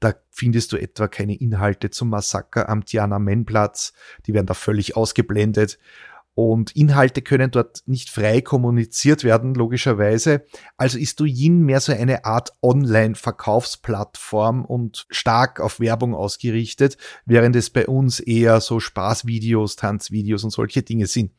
Da 0.00 0.14
findest 0.30 0.72
du 0.72 0.76
etwa 0.76 1.08
keine 1.08 1.34
Inhalte 1.34 1.90
zum 1.90 2.10
Massaker 2.10 2.68
am 2.68 2.84
Tiananmen-Platz. 2.84 3.92
Die 4.26 4.34
werden 4.34 4.46
da 4.46 4.54
völlig 4.54 4.96
ausgeblendet 4.96 5.78
und 6.34 6.74
Inhalte 6.76 7.22
können 7.22 7.50
dort 7.50 7.82
nicht 7.86 8.10
frei 8.10 8.40
kommuniziert 8.40 9.24
werden, 9.24 9.54
logischerweise. 9.54 10.44
Also 10.76 10.98
ist 10.98 11.20
Douyin 11.20 11.62
mehr 11.62 11.80
so 11.80 11.92
eine 11.92 12.24
Art 12.24 12.52
Online-Verkaufsplattform 12.62 14.64
und 14.64 15.06
stark 15.10 15.60
auf 15.60 15.80
Werbung 15.80 16.14
ausgerichtet, 16.14 16.96
während 17.26 17.56
es 17.56 17.70
bei 17.70 17.86
uns 17.86 18.20
eher 18.20 18.60
so 18.60 18.80
Spaßvideos, 18.80 19.76
Tanzvideos 19.76 20.44
und 20.44 20.50
solche 20.50 20.82
Dinge 20.82 21.06
sind. 21.06 21.32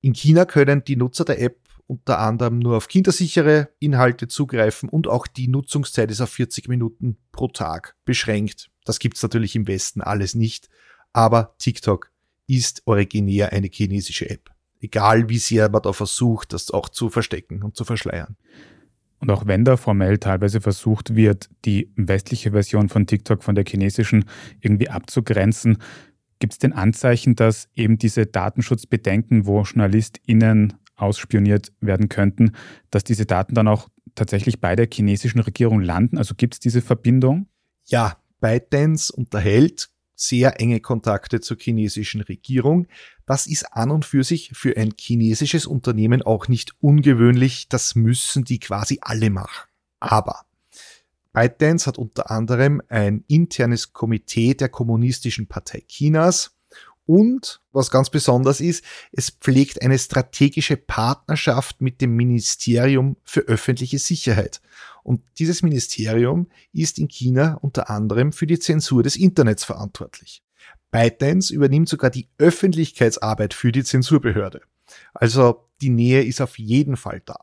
In 0.00 0.14
China 0.14 0.44
können 0.44 0.84
die 0.84 0.96
Nutzer 0.96 1.24
der 1.24 1.40
App 1.40 1.58
unter 1.86 2.18
anderem 2.18 2.58
nur 2.58 2.76
auf 2.76 2.88
kindersichere 2.88 3.70
Inhalte 3.78 4.28
zugreifen 4.28 4.90
und 4.90 5.08
auch 5.08 5.26
die 5.26 5.48
Nutzungszeit 5.48 6.10
ist 6.10 6.20
auf 6.20 6.30
40 6.30 6.68
Minuten 6.68 7.16
pro 7.32 7.48
Tag 7.48 7.96
beschränkt. 8.04 8.70
Das 8.84 8.98
gibt's 8.98 9.22
natürlich 9.22 9.56
im 9.56 9.66
Westen 9.66 10.02
alles 10.02 10.34
nicht, 10.34 10.68
aber 11.14 11.54
TikTok 11.58 12.10
ist 12.48 12.82
originär 12.86 13.52
eine 13.52 13.68
chinesische 13.72 14.28
App. 14.28 14.50
Egal 14.80 15.28
wie 15.28 15.38
sehr 15.38 15.68
man 15.68 15.82
da 15.82 15.92
versucht, 15.92 16.52
das 16.52 16.70
auch 16.70 16.88
zu 16.88 17.10
verstecken 17.10 17.62
und 17.62 17.76
zu 17.76 17.84
verschleiern. 17.84 18.36
Und 19.20 19.30
auch 19.30 19.46
wenn 19.46 19.64
da 19.64 19.76
formell 19.76 20.18
teilweise 20.18 20.60
versucht 20.60 21.14
wird, 21.14 21.50
die 21.64 21.92
westliche 21.96 22.52
Version 22.52 22.88
von 22.88 23.06
TikTok 23.06 23.42
von 23.42 23.54
der 23.54 23.64
chinesischen 23.66 24.24
irgendwie 24.60 24.88
abzugrenzen, 24.88 25.78
gibt 26.38 26.52
es 26.52 26.58
denn 26.58 26.72
Anzeichen, 26.72 27.34
dass 27.34 27.68
eben 27.74 27.98
diese 27.98 28.26
Datenschutzbedenken, 28.26 29.46
wo 29.46 29.62
JournalistInnen 29.62 30.74
ausspioniert 30.94 31.72
werden 31.80 32.08
könnten, 32.08 32.52
dass 32.90 33.04
diese 33.04 33.26
Daten 33.26 33.54
dann 33.54 33.68
auch 33.68 33.88
tatsächlich 34.14 34.60
bei 34.60 34.76
der 34.76 34.88
chinesischen 34.92 35.40
Regierung 35.40 35.80
landen? 35.80 36.18
Also 36.18 36.34
gibt 36.36 36.54
es 36.54 36.60
diese 36.60 36.80
Verbindung? 36.80 37.48
Ja, 37.86 38.18
ByteDance 38.40 39.12
unterhält 39.12 39.90
sehr 40.18 40.60
enge 40.60 40.80
Kontakte 40.80 41.40
zur 41.40 41.56
chinesischen 41.58 42.20
Regierung. 42.20 42.88
Das 43.24 43.46
ist 43.46 43.72
an 43.72 43.90
und 43.90 44.04
für 44.04 44.24
sich 44.24 44.50
für 44.52 44.76
ein 44.76 44.94
chinesisches 44.98 45.66
Unternehmen 45.66 46.22
auch 46.22 46.48
nicht 46.48 46.72
ungewöhnlich. 46.80 47.68
Das 47.68 47.94
müssen 47.94 48.44
die 48.44 48.58
quasi 48.58 48.98
alle 49.00 49.30
machen. 49.30 49.68
Aber 50.00 50.44
ByteDance 51.32 51.86
hat 51.86 51.98
unter 51.98 52.30
anderem 52.30 52.82
ein 52.88 53.24
internes 53.28 53.92
Komitee 53.92 54.54
der 54.54 54.68
Kommunistischen 54.68 55.46
Partei 55.46 55.84
Chinas 55.86 56.58
und, 57.06 57.62
was 57.72 57.90
ganz 57.90 58.10
besonders 58.10 58.60
ist, 58.60 58.84
es 59.12 59.30
pflegt 59.30 59.80
eine 59.80 59.98
strategische 59.98 60.76
Partnerschaft 60.76 61.80
mit 61.80 62.02
dem 62.02 62.16
Ministerium 62.16 63.16
für 63.24 63.40
öffentliche 63.40 63.98
Sicherheit. 63.98 64.60
Und 65.08 65.22
dieses 65.38 65.62
Ministerium 65.62 66.48
ist 66.74 66.98
in 66.98 67.08
China 67.08 67.54
unter 67.62 67.88
anderem 67.88 68.30
für 68.30 68.46
die 68.46 68.58
Zensur 68.58 69.02
des 69.02 69.16
Internets 69.16 69.64
verantwortlich. 69.64 70.42
ByteDance 70.90 71.50
übernimmt 71.50 71.88
sogar 71.88 72.10
die 72.10 72.28
Öffentlichkeitsarbeit 72.36 73.54
für 73.54 73.72
die 73.72 73.84
Zensurbehörde. 73.84 74.60
Also 75.14 75.70
die 75.80 75.88
Nähe 75.88 76.24
ist 76.24 76.42
auf 76.42 76.58
jeden 76.58 76.98
Fall 76.98 77.22
da. 77.24 77.38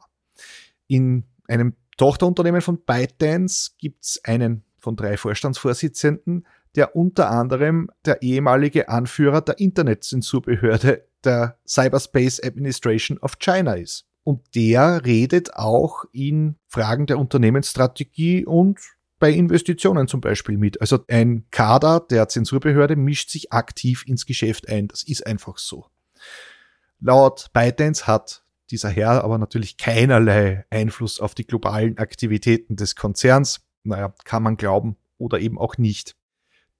In 0.85 1.23
einem 1.47 1.73
Tochterunternehmen 1.97 2.61
von 2.61 2.85
ByteDance 2.85 3.71
gibt 3.79 4.03
es 4.03 4.21
einen 4.23 4.63
von 4.77 4.95
drei 4.95 5.17
Vorstandsvorsitzenden, 5.17 6.45
der 6.75 6.95
unter 6.95 7.31
anderem 7.31 7.89
der 8.05 8.21
ehemalige 8.21 8.89
Anführer 8.89 9.41
der 9.41 9.57
Internetzensurbehörde 9.57 11.07
der 11.23 11.57
Cyberspace 11.67 12.43
Administration 12.43 13.17
of 13.17 13.39
China 13.39 13.73
ist. 13.73 14.05
Und 14.25 14.55
der 14.55 15.05
redet 15.05 15.53
auch 15.53 16.03
in 16.11 16.55
Fragen 16.67 17.05
der 17.05 17.19
Unternehmensstrategie 17.19 18.43
und 18.43 18.79
bei 19.19 19.31
Investitionen 19.31 20.07
zum 20.07 20.19
Beispiel 20.19 20.57
mit. 20.57 20.81
Also 20.81 20.99
ein 21.07 21.45
Kader 21.51 21.99
der 21.99 22.27
Zensurbehörde 22.27 22.95
mischt 22.95 23.29
sich 23.29 23.53
aktiv 23.53 24.03
ins 24.07 24.25
Geschäft 24.25 24.67
ein. 24.67 24.87
Das 24.87 25.03
ist 25.03 25.27
einfach 25.27 25.59
so. 25.59 25.85
Laut 26.99 27.51
ByteDance 27.53 28.07
hat 28.07 28.43
dieser 28.71 28.89
Herr 28.89 29.23
aber 29.23 29.37
natürlich 29.37 29.77
keinerlei 29.77 30.65
Einfluss 30.71 31.19
auf 31.19 31.35
die 31.35 31.45
globalen 31.45 31.99
Aktivitäten 31.99 32.75
des 32.75 32.95
Konzerns. 32.95 33.61
Naja, 33.83 34.11
kann 34.23 34.41
man 34.41 34.57
glauben 34.57 34.97
oder 35.19 35.39
eben 35.39 35.59
auch 35.59 35.77
nicht. 35.77 36.15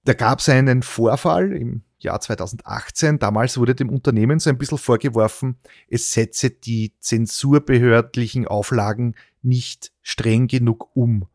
Da 0.02 0.14
gab 0.14 0.40
es 0.40 0.48
einen 0.48 0.82
Vorfall 0.82 1.52
im 1.52 1.82
Jahr 1.98 2.20
2018. 2.20 3.18
Damals 3.18 3.58
wurde 3.58 3.74
dem 3.74 3.90
Unternehmen 3.90 4.38
so 4.38 4.50
ein 4.50 4.58
bisschen 4.58 4.78
vorgeworfen, 4.78 5.56
es 5.88 6.12
setze 6.12 6.50
die 6.50 6.92
zensurbehördlichen 7.00 8.46
Auflagen 8.46 9.14
nicht 9.42 9.92
streng 10.02 10.46
genug 10.48 10.90
um 10.94 11.26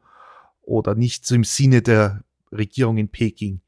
oder 0.61 0.95
nicht 0.95 1.25
so 1.25 1.35
im 1.35 1.43
Sinne 1.43 1.81
der 1.81 2.23
Regierung 2.51 2.97
in 2.97 3.09
Peking. 3.09 3.61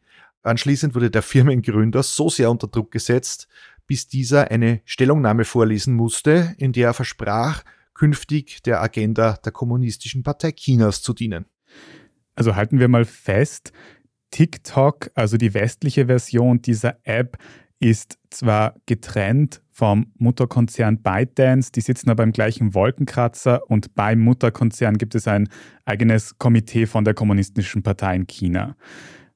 Anschließend 0.44 0.94
wurde 0.94 1.10
der 1.10 1.22
Firmengründer 1.22 2.04
so 2.04 2.30
sehr 2.30 2.52
unter 2.52 2.68
Druck 2.68 2.92
gesetzt, 2.92 3.48
bis 3.88 4.08
dieser 4.08 4.52
eine 4.52 4.82
Stellungnahme 4.86 5.46
vorlesen 5.46 5.96
musste, 5.96 6.56
in 6.58 6.74
der 6.74 6.90
er 6.90 6.94
versprach, 6.94 7.64
künftig 7.94 8.62
der 8.64 8.82
Agenda 8.82 9.34
der 9.46 9.52
Kommunistischen 9.52 10.24
Partei 10.24 10.52
Chinas 10.52 11.02
zu 11.02 11.14
dienen. 11.14 11.46
Also 12.36 12.56
halten 12.56 12.80
wir 12.80 12.88
mal 12.88 13.06
fest, 13.06 13.72
TikTok, 14.34 15.12
also 15.14 15.38
die 15.38 15.54
westliche 15.54 16.08
Version 16.08 16.60
dieser 16.60 16.98
App, 17.04 17.38
ist 17.80 18.18
zwar 18.32 18.74
getrennt 18.88 19.62
vom 19.70 20.08
Mutterkonzern 20.18 21.04
ByteDance, 21.04 21.72
die 21.72 21.82
sitzen 21.82 22.10
aber 22.10 22.24
im 22.24 22.32
gleichen 22.32 22.74
Wolkenkratzer 22.74 23.70
und 23.70 23.94
beim 23.94 24.22
Mutterkonzern 24.22 24.98
gibt 24.98 25.14
es 25.14 25.28
ein 25.28 25.50
eigenes 25.86 26.38
Komitee 26.40 26.88
von 26.88 27.04
der 27.04 27.14
Kommunistischen 27.14 27.84
Partei 27.84 28.16
in 28.16 28.26
China. 28.26 28.76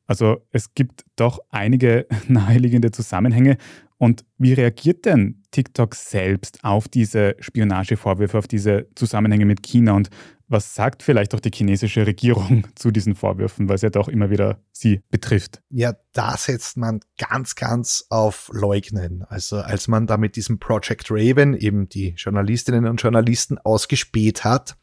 Also 0.08 0.38
es 0.52 0.74
gibt 0.74 1.06
doch 1.16 1.40
einige 1.52 2.08
naheliegende 2.28 2.92
Zusammenhänge. 2.92 3.58
Und 4.00 4.26
wie 4.38 4.54
reagiert 4.54 5.06
denn 5.06 5.44
TikTok 5.52 5.96
selbst 5.96 6.64
auf 6.64 6.88
diese 6.88 7.36
Spionagevorwürfe, 7.40 8.38
auf 8.38 8.48
diese 8.48 8.88
Zusammenhänge 8.96 9.46
mit 9.46 9.64
China? 9.64 9.94
Und 9.94 10.10
was 10.48 10.76
sagt 10.76 11.04
vielleicht 11.04 11.36
auch 11.36 11.40
die 11.40 11.52
chinesische 11.54 12.06
Regierung 12.08 12.66
zu 12.76 12.92
diesen 12.92 13.16
Vorwürfen, 13.16 13.68
weil 13.68 13.76
es 13.76 13.82
ja 13.82 13.90
doch 13.90 14.08
immer 14.08 14.30
wieder 14.30 14.62
sie 14.72 15.02
betrifft? 15.10 15.62
Ja, 15.70 15.96
da 16.14 16.38
setzt 16.38 16.78
man 16.78 17.02
ganz, 17.18 17.56
ganz 17.56 18.06
auf 18.10 18.50
Leugnen. 18.54 19.24
Also 19.28 19.58
als 19.58 19.88
man 19.88 20.08
da 20.08 20.18
mit 20.18 20.36
diesem 20.36 20.60
Project 20.60 21.10
Raven 21.10 21.54
eben 21.56 21.90
die 21.90 22.14
Journalistinnen 22.18 22.86
und 22.86 23.02
Journalisten 23.02 23.58
ausgespäht 23.58 24.44
hat, 24.44 24.78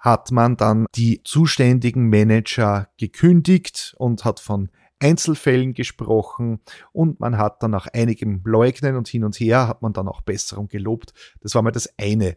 hat 0.00 0.30
man 0.30 0.56
dann 0.56 0.86
die 0.94 1.22
zuständigen 1.24 2.08
Manager 2.08 2.88
gekündigt 2.96 3.94
und 3.98 4.24
hat 4.24 4.40
von 4.40 4.70
Einzelfällen 5.00 5.74
gesprochen 5.74 6.60
und 6.92 7.20
man 7.20 7.38
hat 7.38 7.62
dann 7.62 7.70
nach 7.70 7.86
einigem 7.86 8.42
Leugnen 8.44 8.96
und 8.96 9.08
hin 9.08 9.24
und 9.24 9.38
her 9.38 9.68
hat 9.68 9.82
man 9.82 9.92
dann 9.92 10.08
auch 10.08 10.22
Besserung 10.22 10.68
gelobt. 10.68 11.12
Das 11.40 11.54
war 11.54 11.62
mal 11.62 11.70
das 11.70 11.88
eine. 11.98 12.36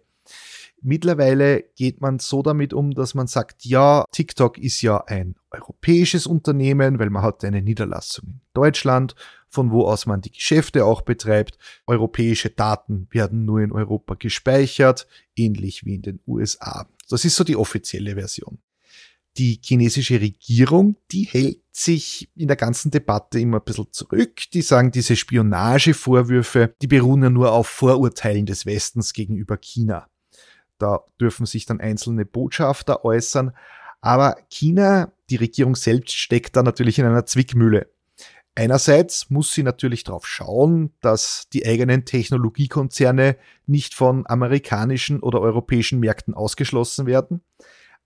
Mittlerweile 0.83 1.63
geht 1.75 2.01
man 2.01 2.17
so 2.17 2.41
damit 2.41 2.73
um, 2.73 2.91
dass 2.91 3.13
man 3.13 3.27
sagt, 3.27 3.65
ja, 3.65 4.03
TikTok 4.11 4.57
ist 4.57 4.81
ja 4.81 5.03
ein 5.05 5.35
europäisches 5.51 6.25
Unternehmen, 6.25 6.97
weil 6.97 7.11
man 7.11 7.21
hat 7.21 7.43
eine 7.43 7.61
Niederlassung 7.61 8.25
in 8.25 8.41
Deutschland, 8.53 9.15
von 9.51 9.69
wo 9.71 9.85
aus 9.85 10.05
man 10.05 10.21
die 10.21 10.31
Geschäfte 10.31 10.85
auch 10.85 11.01
betreibt. 11.01 11.57
Europäische 11.85 12.49
Daten 12.49 13.07
werden 13.11 13.45
nur 13.45 13.59
in 13.59 13.71
Europa 13.71 14.15
gespeichert, 14.15 15.07
ähnlich 15.35 15.85
wie 15.85 15.95
in 15.95 16.01
den 16.01 16.19
USA. 16.25 16.87
Das 17.09 17.25
ist 17.25 17.35
so 17.35 17.43
die 17.43 17.57
offizielle 17.57 18.15
Version. 18.15 18.59
Die 19.37 19.59
chinesische 19.63 20.19
Regierung, 20.19 20.95
die 21.11 21.23
hält 21.23 21.61
sich 21.71 22.29
in 22.35 22.47
der 22.47 22.57
ganzen 22.57 22.91
Debatte 22.91 23.39
immer 23.39 23.57
ein 23.57 23.63
bisschen 23.63 23.91
zurück. 23.91 24.41
Die 24.53 24.61
sagen, 24.61 24.91
diese 24.91 25.15
Spionagevorwürfe, 25.15 26.73
die 26.81 26.87
beruhen 26.87 27.23
ja 27.23 27.29
nur 27.29 27.51
auf 27.51 27.67
Vorurteilen 27.67 28.45
des 28.45 28.65
Westens 28.65 29.13
gegenüber 29.13 29.57
China. 29.57 30.09
Da 30.77 31.01
dürfen 31.19 31.45
sich 31.45 31.65
dann 31.65 31.79
einzelne 31.79 32.25
Botschafter 32.25 33.05
äußern. 33.05 33.51
Aber 34.01 34.37
China, 34.49 35.13
die 35.29 35.35
Regierung 35.35 35.75
selbst 35.75 36.15
steckt 36.15 36.55
da 36.55 36.63
natürlich 36.63 36.99
in 36.99 37.05
einer 37.05 37.25
Zwickmühle. 37.25 37.87
Einerseits 38.53 39.29
muss 39.29 39.53
sie 39.53 39.63
natürlich 39.63 40.03
darauf 40.03 40.27
schauen, 40.27 40.93
dass 40.99 41.47
die 41.53 41.65
eigenen 41.65 42.03
Technologiekonzerne 42.03 43.37
nicht 43.65 43.93
von 43.93 44.25
amerikanischen 44.27 45.21
oder 45.21 45.39
europäischen 45.39 45.99
Märkten 45.99 46.33
ausgeschlossen 46.33 47.05
werden. 47.05 47.41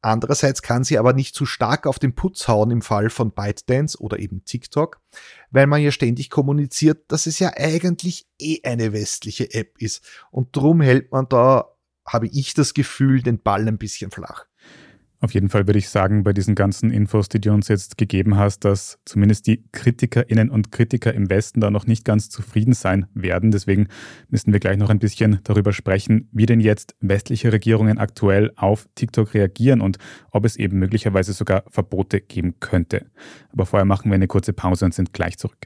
Andererseits 0.02 0.62
kann 0.62 0.84
sie 0.84 1.00
aber 1.00 1.14
nicht 1.14 1.34
zu 1.34 1.48
stark 1.48 1.88
auf 1.88 1.98
den 1.98 2.14
Putz 2.14 2.48
hauen 2.48 2.70
im 2.70 2.84
Fall 2.84 3.10
von 3.10 3.32
ByteDance 3.32 4.00
oder 4.00 4.20
eben 4.20 4.46
TikTok, 4.46 5.02
weil 5.50 5.66
man 5.66 5.82
ja 5.82 5.90
ständig 5.90 6.30
kommuniziert, 6.30 7.12
dass 7.12 7.26
es 7.26 7.40
ja 7.40 7.54
eigentlich 7.56 8.28
eh 8.40 8.60
eine 8.64 8.94
westliche 8.94 9.52
App 9.52 9.82
ist. 9.82 10.04
Und 10.30 10.56
drum 10.56 10.80
hält 10.80 11.12
man 11.12 11.28
da, 11.28 11.76
habe 12.06 12.28
ich 12.28 12.54
das 12.54 12.76
Gefühl, 12.76 13.24
den 13.24 13.42
Ball 13.42 13.68
ein 13.68 13.80
bisschen 13.80 14.12
flach. 14.12 14.46
Auf 15.26 15.34
jeden 15.34 15.50
Fall 15.50 15.66
würde 15.66 15.80
ich 15.80 15.90
sagen, 15.90 16.24
bei 16.24 16.34
diesen 16.34 16.54
ganzen 16.54 16.92
Infos, 16.92 17.30
die 17.30 17.42
du 17.42 17.52
uns 17.52 17.68
jetzt 17.68 17.98
gegeben 17.98 18.38
hast, 18.38 18.64
dass 18.64 19.00
zumindest 19.06 19.48
die 19.48 19.64
KritikerInnen 19.72 20.52
und 20.52 20.72
Kritiker 20.72 21.16
im 21.16 21.32
Westen 21.32 21.62
da 21.62 21.72
noch 21.72 21.88
nicht 21.88 22.06
ganz 22.06 22.30
zufrieden 22.30 22.74
sein 22.74 23.08
werden. 23.16 23.50
Deswegen 23.50 23.88
müssen 24.30 24.54
wir 24.54 24.60
gleich 24.60 24.78
noch 24.78 24.92
ein 24.92 25.00
bisschen 25.00 25.40
darüber 25.44 25.74
sprechen, 25.74 26.30
wie 26.32 26.46
denn 26.46 26.60
jetzt 26.60 26.96
westliche 27.00 27.52
Regierungen 27.52 27.98
aktuell 27.98 28.52
auf 28.56 28.88
TikTok 28.94 29.34
reagieren 29.34 29.82
und 29.82 29.98
ob 30.30 30.46
es 30.46 30.58
eben 30.58 30.78
möglicherweise 30.78 31.34
sogar 31.34 31.64
Verbote 31.72 32.22
geben 32.22 32.60
könnte. 32.60 33.08
Aber 33.52 33.66
vorher 33.66 33.86
machen 33.86 34.12
wir 34.12 34.16
eine 34.16 34.28
kurze 34.28 34.54
Pause 34.54 34.86
und 34.86 34.94
sind 34.94 35.12
gleich 35.12 35.40
zurück. 35.40 35.66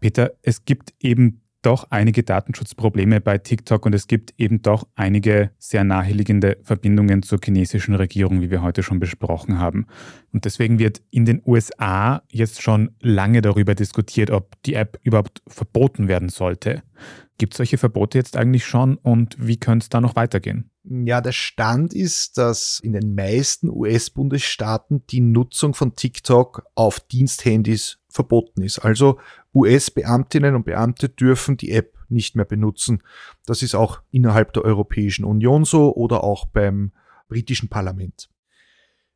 Peter, 0.00 0.32
es 0.42 0.64
gibt 0.64 0.94
eben 1.00 1.42
doch 1.62 1.88
einige 1.90 2.22
Datenschutzprobleme 2.22 3.20
bei 3.20 3.38
TikTok 3.38 3.84
und 3.84 3.94
es 3.94 4.06
gibt 4.06 4.32
eben 4.38 4.62
doch 4.62 4.86
einige 4.94 5.50
sehr 5.58 5.82
naheliegende 5.84 6.56
Verbindungen 6.62 7.22
zur 7.22 7.40
chinesischen 7.42 7.94
Regierung, 7.94 8.40
wie 8.40 8.50
wir 8.50 8.62
heute 8.62 8.82
schon 8.82 9.00
besprochen 9.00 9.58
haben. 9.58 9.86
Und 10.32 10.44
deswegen 10.44 10.78
wird 10.78 11.02
in 11.10 11.24
den 11.24 11.42
USA 11.44 12.22
jetzt 12.30 12.62
schon 12.62 12.94
lange 13.00 13.42
darüber 13.42 13.74
diskutiert, 13.74 14.30
ob 14.30 14.60
die 14.62 14.74
App 14.74 15.00
überhaupt 15.02 15.42
verboten 15.48 16.06
werden 16.06 16.28
sollte. 16.28 16.82
Gibt 17.38 17.54
es 17.54 17.58
solche 17.58 17.78
Verbote 17.78 18.18
jetzt 18.18 18.36
eigentlich 18.36 18.64
schon 18.64 18.96
und 18.96 19.36
wie 19.38 19.58
könnte 19.58 19.84
es 19.84 19.88
da 19.88 20.00
noch 20.00 20.16
weitergehen? 20.16 20.70
Ja, 20.82 21.20
der 21.20 21.32
Stand 21.32 21.92
ist, 21.92 22.38
dass 22.38 22.80
in 22.80 22.92
den 22.94 23.14
meisten 23.14 23.68
US-Bundesstaaten 23.68 25.06
die 25.08 25.20
Nutzung 25.20 25.74
von 25.74 25.94
TikTok 25.94 26.64
auf 26.74 26.98
Diensthandys 27.00 27.98
verboten 28.08 28.62
ist. 28.62 28.78
Also 28.78 29.18
US-Beamtinnen 29.54 30.54
und 30.54 30.64
Beamte 30.64 31.08
dürfen 31.08 31.56
die 31.56 31.72
App 31.72 31.96
nicht 32.08 32.36
mehr 32.36 32.44
benutzen. 32.44 33.02
Das 33.46 33.62
ist 33.62 33.74
auch 33.74 34.00
innerhalb 34.10 34.52
der 34.52 34.64
Europäischen 34.64 35.24
Union 35.24 35.64
so 35.64 35.94
oder 35.94 36.24
auch 36.24 36.46
beim 36.46 36.92
britischen 37.28 37.68
Parlament. 37.68 38.28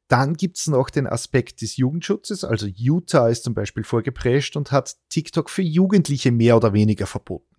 Dann 0.08 0.34
gibt's 0.34 0.66
noch 0.66 0.90
den 0.90 1.06
Aspekt 1.06 1.62
des 1.62 1.76
Jugendschutzes. 1.78 2.44
Also 2.44 2.66
Utah 2.66 3.28
ist 3.28 3.44
zum 3.44 3.54
Beispiel 3.54 3.84
vorgeprescht 3.84 4.56
und 4.56 4.70
hat 4.70 4.96
TikTok 5.08 5.48
für 5.48 5.62
Jugendliche 5.62 6.32
mehr 6.32 6.56
oder 6.56 6.74
weniger 6.74 7.06
verboten. 7.06 7.52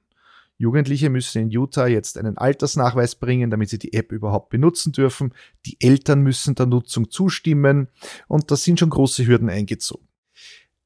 Jugendliche 0.57 1.09
müssen 1.09 1.41
in 1.41 1.49
Utah 1.49 1.87
jetzt 1.87 2.17
einen 2.17 2.37
Altersnachweis 2.37 3.15
bringen, 3.15 3.49
damit 3.49 3.69
sie 3.69 3.79
die 3.79 3.93
App 3.93 4.11
überhaupt 4.11 4.49
benutzen 4.49 4.91
dürfen. 4.91 5.33
Die 5.65 5.77
Eltern 5.81 6.21
müssen 6.21 6.53
der 6.53 6.67
Nutzung 6.67 7.09
zustimmen 7.09 7.87
und 8.27 8.51
da 8.51 8.55
sind 8.55 8.79
schon 8.79 8.91
große 8.91 9.25
Hürden 9.25 9.49
eingezogen. 9.49 10.07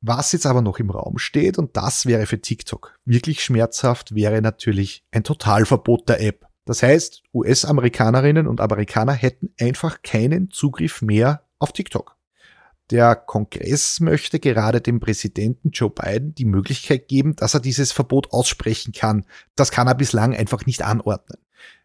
Was 0.02 0.32
jetzt 0.32 0.46
aber 0.46 0.62
noch 0.62 0.80
im 0.80 0.92
Raum 0.92 1.18
steht, 1.18 1.58
und 1.58 1.76
das 1.76 2.06
wäre 2.06 2.26
für 2.28 2.40
TikTok 2.40 2.98
wirklich 3.06 3.44
schmerzhaft, 3.44 4.14
wäre 4.14 4.42
natürlich 4.42 5.04
ein 5.12 5.24
Totalverbot 5.24 6.08
der 6.08 6.22
App. 6.22 6.48
Das 6.66 6.84
heißt, 6.84 7.24
US-Amerikanerinnen 7.34 8.48
und 8.48 8.62
Amerikaner 8.62 9.14
hätten 9.14 9.54
einfach 9.60 10.02
keinen 10.04 10.52
Zugriff 10.52 11.02
mehr 11.02 11.44
auf 11.60 11.72
TikTok. 11.72 12.18
Der 12.92 13.16
Kongress 13.16 14.00
möchte 14.00 14.40
gerade 14.40 14.80
dem 14.80 15.00
Präsidenten 15.00 15.72
Joe 15.72 15.90
Biden 15.90 16.36
die 16.36 16.46
Möglichkeit 16.46 17.08
geben, 17.08 17.36
dass 17.36 17.54
er 17.54 17.60
dieses 17.60 17.92
Verbot 17.92 18.32
aussprechen 18.32 18.94
kann. 18.94 19.26
Das 19.56 19.72
kann 19.72 19.88
er 19.88 19.96
bislang 19.96 20.36
einfach 20.36 20.66
nicht 20.66 20.84
anordnen. 20.84 21.40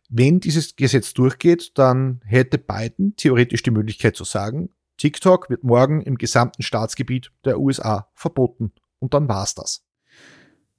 Wenn 0.08 0.40
dieses 0.40 0.76
Gesetz 0.76 1.14
durchgeht, 1.14 1.72
dann 1.78 2.20
hätte 2.24 2.58
Biden 2.58 3.16
theoretisch 3.16 3.62
die 3.62 3.70
Möglichkeit 3.70 4.14
zu 4.14 4.24
sagen, 4.24 4.68
TikTok 5.02 5.50
wird 5.50 5.64
morgen 5.64 6.00
im 6.00 6.16
gesamten 6.16 6.62
Staatsgebiet 6.62 7.32
der 7.44 7.58
USA 7.58 8.06
verboten. 8.14 8.70
Und 9.00 9.14
dann 9.14 9.28
war's 9.28 9.52
das. 9.52 9.84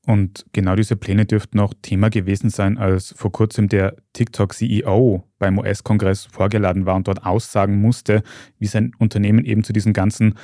Und 0.07 0.45
genau 0.53 0.77
diese 0.77 0.95
Pläne 0.95 1.25
dürften 1.25 1.59
auch 1.59 1.73
Thema 1.81 2.09
gewesen 2.09 2.49
sein, 2.49 2.77
als 2.77 3.13
vor 3.17 3.33
kurzem 3.33 3.67
der 3.67 3.97
TikTok-CEO 4.13 5.27
beim 5.39 5.57
US-Kongress 5.57 6.23
vorgeladen 6.23 6.85
war 6.85 6.95
und 6.95 7.09
dort 7.09 7.25
aussagen 7.25 7.81
musste, 7.81 8.23
wie 8.59 8.67
sein 8.67 8.93
Unternehmen 8.97 9.43
eben 9.43 9.65
zu 9.65 9.73
diesen 9.73 9.91
ganzen 9.91 10.35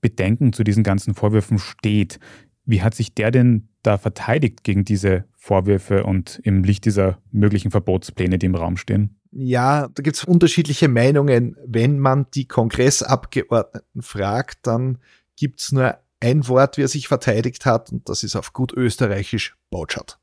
Bedenken, 0.00 0.52
zu 0.52 0.64
diesen 0.64 0.82
ganzen 0.82 1.14
Vorwürfen 1.14 1.60
steht. 1.60 2.18
Wie 2.64 2.82
hat 2.82 2.96
sich 2.96 3.14
der 3.14 3.30
denn 3.30 3.68
da 3.84 3.98
verteidigt 3.98 4.64
gegen 4.64 4.84
diese 4.84 5.26
Vorwürfe 5.36 6.02
und 6.02 6.40
im 6.42 6.64
Licht 6.64 6.86
dieser 6.86 7.18
möglichen 7.30 7.70
Verbotspläne, 7.70 8.38
die 8.38 8.46
im 8.46 8.56
Raum 8.56 8.76
stehen? 8.76 9.21
Ja, 9.32 9.88
da 9.88 10.02
gibt 10.02 10.16
es 10.16 10.24
unterschiedliche 10.24 10.88
Meinungen. 10.88 11.56
Wenn 11.66 11.98
man 11.98 12.26
die 12.34 12.46
Kongressabgeordneten 12.46 14.02
fragt, 14.02 14.66
dann 14.66 14.98
gibt 15.36 15.60
es 15.60 15.72
nur 15.72 15.98
ein 16.20 16.46
Wort, 16.48 16.76
wie 16.76 16.82
er 16.82 16.88
sich 16.88 17.08
verteidigt 17.08 17.66
hat, 17.66 17.90
und 17.90 18.08
das 18.08 18.22
ist 18.22 18.36
auf 18.36 18.52
gut 18.52 18.72
österreichisch 18.72 19.56
Bautschat. 19.70 20.18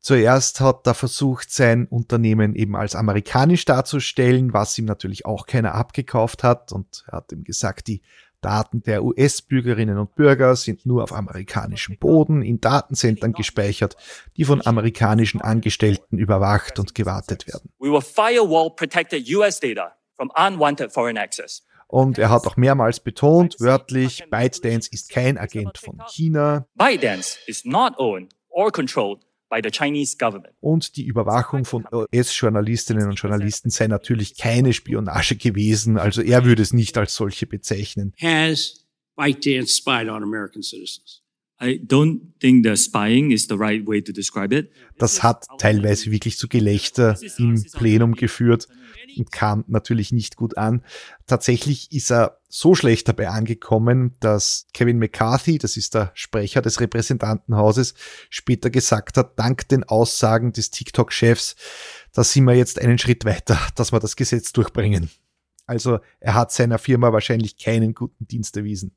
Zuerst 0.00 0.60
hat 0.60 0.84
er 0.86 0.94
versucht, 0.94 1.52
sein 1.52 1.86
Unternehmen 1.86 2.56
eben 2.56 2.74
als 2.74 2.96
amerikanisch 2.96 3.64
darzustellen, 3.66 4.52
was 4.52 4.76
ihm 4.76 4.86
natürlich 4.86 5.26
auch 5.26 5.46
keiner 5.46 5.74
abgekauft 5.74 6.42
hat. 6.42 6.72
Und 6.72 7.04
er 7.06 7.18
hat 7.18 7.30
ihm 7.30 7.44
gesagt, 7.44 7.86
die 7.86 8.02
Daten 8.42 8.82
der 8.82 9.02
US-Bürgerinnen 9.04 9.96
und 9.96 10.14
Bürger 10.14 10.54
sind 10.56 10.84
nur 10.84 11.02
auf 11.02 11.12
amerikanischem 11.12 11.96
Boden 11.98 12.42
in 12.42 12.60
Datenzentren 12.60 13.32
gespeichert, 13.32 13.96
die 14.36 14.44
von 14.44 14.64
amerikanischen 14.66 15.40
Angestellten 15.40 16.18
überwacht 16.18 16.78
und 16.78 16.94
gewartet 16.94 17.46
werden. 17.46 17.70
Und 21.88 22.18
er 22.18 22.30
hat 22.30 22.46
auch 22.46 22.56
mehrmals 22.56 23.00
betont, 23.00 23.56
wörtlich, 23.60 24.24
ByteDance 24.30 24.88
ist 24.90 25.10
kein 25.10 25.38
Agent 25.38 25.78
von 25.78 26.00
China. 26.08 26.66
ByteDance 26.74 27.38
is 27.46 27.64
not 27.64 27.94
owned 27.98 28.34
or 28.48 28.70
controlled 28.70 29.20
by 29.52 29.60
the 29.62 29.70
Chinese 29.70 30.16
government. 30.16 30.54
Und 30.60 30.96
die 30.96 31.04
Überwachung 31.04 31.66
von 31.66 31.86
US-Journalistinnen 31.92 33.08
und 33.08 33.16
Journalisten 33.16 33.68
sei 33.68 33.86
natürlich 33.86 34.38
keine 34.38 34.72
Spionage 34.72 35.36
gewesen, 35.36 35.98
also 35.98 36.22
er 36.22 36.46
würde 36.46 36.62
es 36.62 36.72
nicht 36.72 36.96
als 36.96 37.14
solche 37.14 37.46
bezeichnen. 37.46 38.14
Has 38.18 38.86
ByteDance 39.14 39.76
spied 39.76 40.08
on 40.08 40.22
American 40.22 40.62
citizens? 40.62 41.22
I 41.60 41.78
don't 41.78 42.20
think 42.40 42.66
the 42.66 42.76
spying 42.76 43.30
is 43.30 43.46
the 43.46 43.54
right 43.54 43.86
way 43.86 44.02
to 44.02 44.10
describe 44.10 44.56
it. 44.56 44.70
Das 44.98 45.22
hat 45.22 45.44
teilweise 45.58 46.10
wirklich 46.10 46.38
zu 46.38 46.48
Gelächter 46.48 47.16
im 47.38 47.62
Plenum 47.72 48.14
geführt 48.14 48.66
kam 49.30 49.64
natürlich 49.66 50.12
nicht 50.12 50.36
gut 50.36 50.56
an. 50.56 50.82
Tatsächlich 51.26 51.92
ist 51.92 52.10
er 52.10 52.40
so 52.48 52.74
schlecht 52.74 53.08
dabei 53.08 53.28
angekommen, 53.28 54.16
dass 54.20 54.66
Kevin 54.74 54.98
McCarthy, 54.98 55.58
das 55.58 55.76
ist 55.76 55.94
der 55.94 56.10
Sprecher 56.14 56.62
des 56.62 56.80
Repräsentantenhauses, 56.80 57.94
später 58.28 58.70
gesagt 58.70 59.16
hat, 59.16 59.38
dank 59.38 59.68
den 59.68 59.84
Aussagen 59.84 60.52
des 60.52 60.70
TikTok-Chefs, 60.70 61.56
da 62.12 62.24
sind 62.24 62.44
wir 62.44 62.54
jetzt 62.54 62.78
einen 62.78 62.98
Schritt 62.98 63.24
weiter, 63.24 63.58
dass 63.74 63.92
wir 63.92 64.00
das 64.00 64.16
Gesetz 64.16 64.52
durchbringen. 64.52 65.10
Also 65.66 66.00
er 66.20 66.34
hat 66.34 66.52
seiner 66.52 66.78
Firma 66.78 67.12
wahrscheinlich 67.12 67.56
keinen 67.56 67.94
guten 67.94 68.26
Dienst 68.26 68.56
erwiesen. 68.56 68.94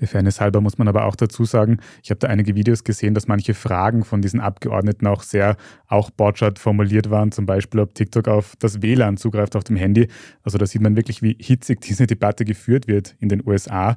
Der 0.00 0.08
Fairness 0.08 0.40
halber 0.40 0.60
muss 0.60 0.78
man 0.78 0.88
aber 0.88 1.04
auch 1.04 1.16
dazu 1.16 1.44
sagen, 1.44 1.78
ich 2.02 2.10
habe 2.10 2.18
da 2.18 2.28
einige 2.28 2.54
Videos 2.54 2.84
gesehen, 2.84 3.14
dass 3.14 3.26
manche 3.26 3.54
Fragen 3.54 4.04
von 4.04 4.22
diesen 4.22 4.40
Abgeordneten 4.40 5.06
auch 5.06 5.22
sehr 5.22 5.56
auch 5.86 6.10
Botschart 6.10 6.58
formuliert 6.58 7.10
waren, 7.10 7.32
zum 7.32 7.46
Beispiel, 7.46 7.80
ob 7.80 7.94
TikTok 7.94 8.28
auf 8.28 8.54
das 8.58 8.82
WLAN 8.82 9.16
zugreift 9.16 9.56
auf 9.56 9.64
dem 9.64 9.76
Handy. 9.76 10.08
Also 10.42 10.58
da 10.58 10.66
sieht 10.66 10.82
man 10.82 10.96
wirklich, 10.96 11.22
wie 11.22 11.36
hitzig 11.40 11.80
diese 11.80 12.06
Debatte 12.06 12.44
geführt 12.44 12.86
wird 12.86 13.16
in 13.18 13.28
den 13.28 13.46
USA. 13.46 13.96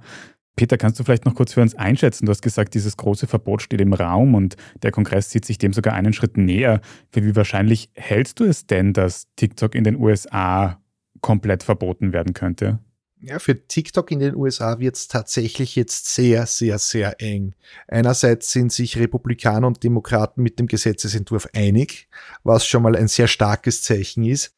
Peter, 0.56 0.78
kannst 0.78 1.00
du 1.00 1.04
vielleicht 1.04 1.26
noch 1.26 1.36
kurz 1.36 1.54
für 1.54 1.62
uns 1.62 1.76
einschätzen? 1.76 2.26
Du 2.26 2.32
hast 2.32 2.42
gesagt, 2.42 2.74
dieses 2.74 2.98
große 2.98 3.26
Verbot 3.26 3.62
steht 3.62 3.82
im 3.82 3.94
Raum 3.94 4.36
und 4.36 4.58
der 4.84 4.92
Kongress 4.92 5.30
zieht 5.30 5.46
sich 5.46 5.58
dem 5.58 5.74
sogar 5.74 5.94
einen 5.94 6.14
Schritt 6.14 6.38
näher. 6.38 6.82
Für 7.12 7.24
wie 7.24 7.36
wahrscheinlich 7.36 7.90
hältst 7.94 8.40
du 8.40 8.44
es 8.44 8.68
denn, 8.68 8.94
dass 8.94 9.28
TikTok 9.36 9.76
in 9.76 9.84
den 9.84 9.96
USA 9.96 10.82
komplett 11.22 11.64
verboten 11.64 12.12
werden 12.12 12.34
könnte? 12.34 12.80
Ja, 13.24 13.38
für 13.38 13.68
TikTok 13.68 14.10
in 14.10 14.18
den 14.18 14.36
USA 14.36 14.80
wird 14.80 14.96
es 14.96 15.08
tatsächlich 15.08 15.76
jetzt 15.76 16.08
sehr, 16.08 16.48
sehr, 16.48 16.80
sehr 16.80 17.22
eng. 17.22 17.54
Einerseits 17.88 18.52
sind 18.52 18.74
sich 18.74 18.98
Republikaner 18.98 19.68
und 19.68 19.84
Demokraten 19.84 20.42
mit 20.42 20.58
dem 20.58 20.66
Gesetzesentwurf 20.66 21.48
einig, 21.54 22.08
was 22.44 22.66
schon 22.66 22.82
mal 22.82 22.96
ein 22.96 23.08
sehr 23.08 23.28
starkes 23.28 23.84
Zeichen 23.84 24.24
ist. 24.24 24.56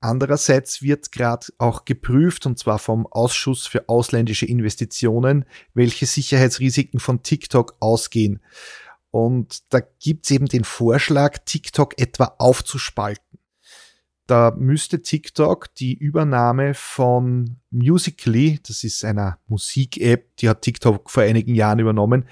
Andererseits 0.00 0.80
wird 0.80 1.12
gerade 1.12 1.48
auch 1.58 1.84
geprüft, 1.84 2.46
und 2.46 2.58
zwar 2.58 2.78
vom 2.78 3.06
Ausschuss 3.06 3.66
für 3.66 3.86
ausländische 3.86 4.46
Investitionen, 4.46 5.44
welche 5.74 6.06
Sicherheitsrisiken 6.06 7.00
von 7.00 7.22
TikTok 7.22 7.76
ausgehen. 7.80 8.40
Und 9.10 9.62
da 9.74 9.80
gibt's 9.80 10.30
eben 10.30 10.46
den 10.46 10.64
Vorschlag, 10.64 11.38
TikTok 11.44 12.00
etwa 12.00 12.34
aufzuspalten. 12.38 13.38
Da 14.26 14.52
müsste 14.58 15.02
TikTok 15.02 15.72
die 15.74 15.94
Übernahme 15.94 16.74
von 16.74 17.58
Musically, 17.70 18.58
das 18.66 18.82
ist 18.82 19.04
einer 19.04 19.38
Musik-App, 19.46 20.36
die 20.38 20.48
hat 20.48 20.62
TikTok 20.62 21.10
vor 21.10 21.22
einigen 21.22 21.54
Jahren 21.54 21.78
übernommen. 21.78 22.26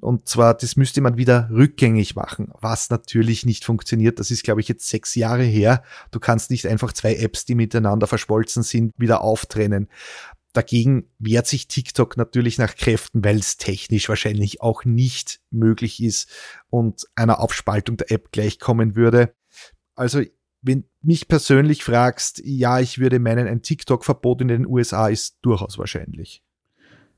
Und 0.00 0.28
zwar, 0.28 0.54
das 0.54 0.76
müsste 0.76 1.00
man 1.00 1.16
wieder 1.16 1.48
rückgängig 1.50 2.14
machen, 2.14 2.52
was 2.60 2.90
natürlich 2.90 3.44
nicht 3.44 3.64
funktioniert. 3.64 4.20
Das 4.20 4.30
ist, 4.30 4.44
glaube 4.44 4.60
ich, 4.60 4.68
jetzt 4.68 4.88
sechs 4.88 5.14
Jahre 5.14 5.42
her. 5.42 5.82
Du 6.10 6.20
kannst 6.20 6.50
nicht 6.50 6.66
einfach 6.66 6.92
zwei 6.92 7.16
Apps, 7.16 7.44
die 7.44 7.56
miteinander 7.56 8.06
verschmolzen 8.06 8.62
sind, 8.62 8.92
wieder 8.96 9.22
auftrennen. 9.22 9.88
Dagegen 10.52 11.10
wehrt 11.18 11.46
sich 11.46 11.68
TikTok 11.68 12.16
natürlich 12.16 12.58
nach 12.58 12.74
Kräften, 12.74 13.24
weil 13.24 13.36
es 13.36 13.58
technisch 13.58 14.08
wahrscheinlich 14.08 14.60
auch 14.60 14.84
nicht 14.84 15.40
möglich 15.50 16.02
ist 16.02 16.30
und 16.70 17.06
einer 17.14 17.40
Aufspaltung 17.40 17.96
der 17.96 18.10
App 18.10 18.32
gleichkommen 18.32 18.96
würde. 18.96 19.34
Also 19.94 20.22
wenn 20.62 20.84
mich 21.02 21.28
persönlich 21.28 21.84
fragst, 21.84 22.42
ja, 22.44 22.80
ich 22.80 22.98
würde 22.98 23.18
meinen, 23.18 23.46
ein 23.46 23.62
TikTok-Verbot 23.62 24.40
in 24.40 24.48
den 24.48 24.66
USA 24.66 25.08
ist 25.08 25.38
durchaus 25.42 25.78
wahrscheinlich. 25.78 26.42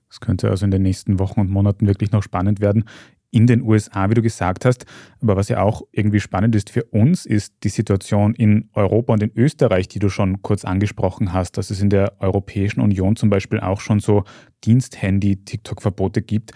Das 0.08 0.20
könnte 0.20 0.50
also 0.50 0.64
in 0.64 0.70
den 0.70 0.82
nächsten 0.82 1.18
Wochen 1.18 1.40
und 1.40 1.50
Monaten 1.50 1.86
wirklich 1.86 2.10
noch 2.10 2.22
spannend 2.22 2.60
werden. 2.60 2.84
In 3.30 3.46
den 3.46 3.62
USA, 3.62 4.10
wie 4.10 4.14
du 4.14 4.22
gesagt 4.22 4.64
hast. 4.64 4.86
Aber 5.20 5.36
was 5.36 5.48
ja 5.48 5.62
auch 5.62 5.82
irgendwie 5.92 6.18
spannend 6.18 6.56
ist 6.56 6.70
für 6.70 6.82
uns, 6.82 7.26
ist 7.26 7.54
die 7.62 7.68
Situation 7.68 8.34
in 8.34 8.70
Europa 8.72 9.12
und 9.12 9.22
in 9.22 9.30
Österreich, 9.36 9.86
die 9.86 10.00
du 10.00 10.08
schon 10.08 10.42
kurz 10.42 10.64
angesprochen 10.64 11.32
hast, 11.32 11.56
dass 11.56 11.70
es 11.70 11.80
in 11.80 11.90
der 11.90 12.20
Europäischen 12.20 12.80
Union 12.80 13.14
zum 13.14 13.30
Beispiel 13.30 13.60
auch 13.60 13.80
schon 13.80 14.00
so 14.00 14.24
Diensthandy-TikTok-Verbote 14.64 16.22
gibt. 16.22 16.50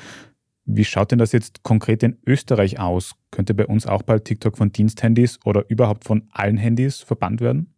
Wie 0.66 0.84
schaut 0.84 1.10
denn 1.10 1.18
das 1.18 1.32
jetzt 1.32 1.62
konkret 1.62 2.02
in 2.02 2.18
Österreich 2.26 2.78
aus? 2.78 3.14
Könnte 3.30 3.54
bei 3.54 3.66
uns 3.66 3.86
auch 3.86 4.02
bald 4.02 4.24
TikTok 4.24 4.56
von 4.56 4.72
Diensthandys 4.72 5.38
oder 5.44 5.68
überhaupt 5.68 6.04
von 6.04 6.28
allen 6.30 6.56
Handys 6.56 7.00
verbannt 7.00 7.40
werden? 7.40 7.74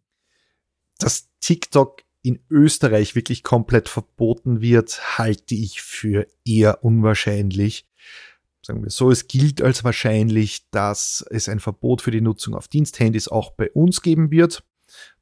Dass 0.97 1.29
TikTok 1.41 2.03
in 2.21 2.39
Österreich 2.49 3.15
wirklich 3.15 3.43
komplett 3.43 3.89
verboten 3.89 4.61
wird, 4.61 5.17
halte 5.17 5.55
ich 5.55 5.81
für 5.81 6.27
eher 6.45 6.83
unwahrscheinlich. 6.83 7.87
Sagen 8.61 8.83
wir 8.83 8.89
so, 8.89 9.11
es 9.11 9.27
gilt 9.27 9.61
als 9.61 9.83
wahrscheinlich, 9.83 10.69
dass 10.71 11.25
es 11.29 11.47
ein 11.47 11.59
Verbot 11.59 12.01
für 12.01 12.11
die 12.11 12.21
Nutzung 12.21 12.53
auf 12.53 12.67
Diensthandys 12.67 13.27
auch 13.27 13.51
bei 13.51 13.71
uns 13.71 14.01
geben 14.01 14.31
wird. 14.31 14.63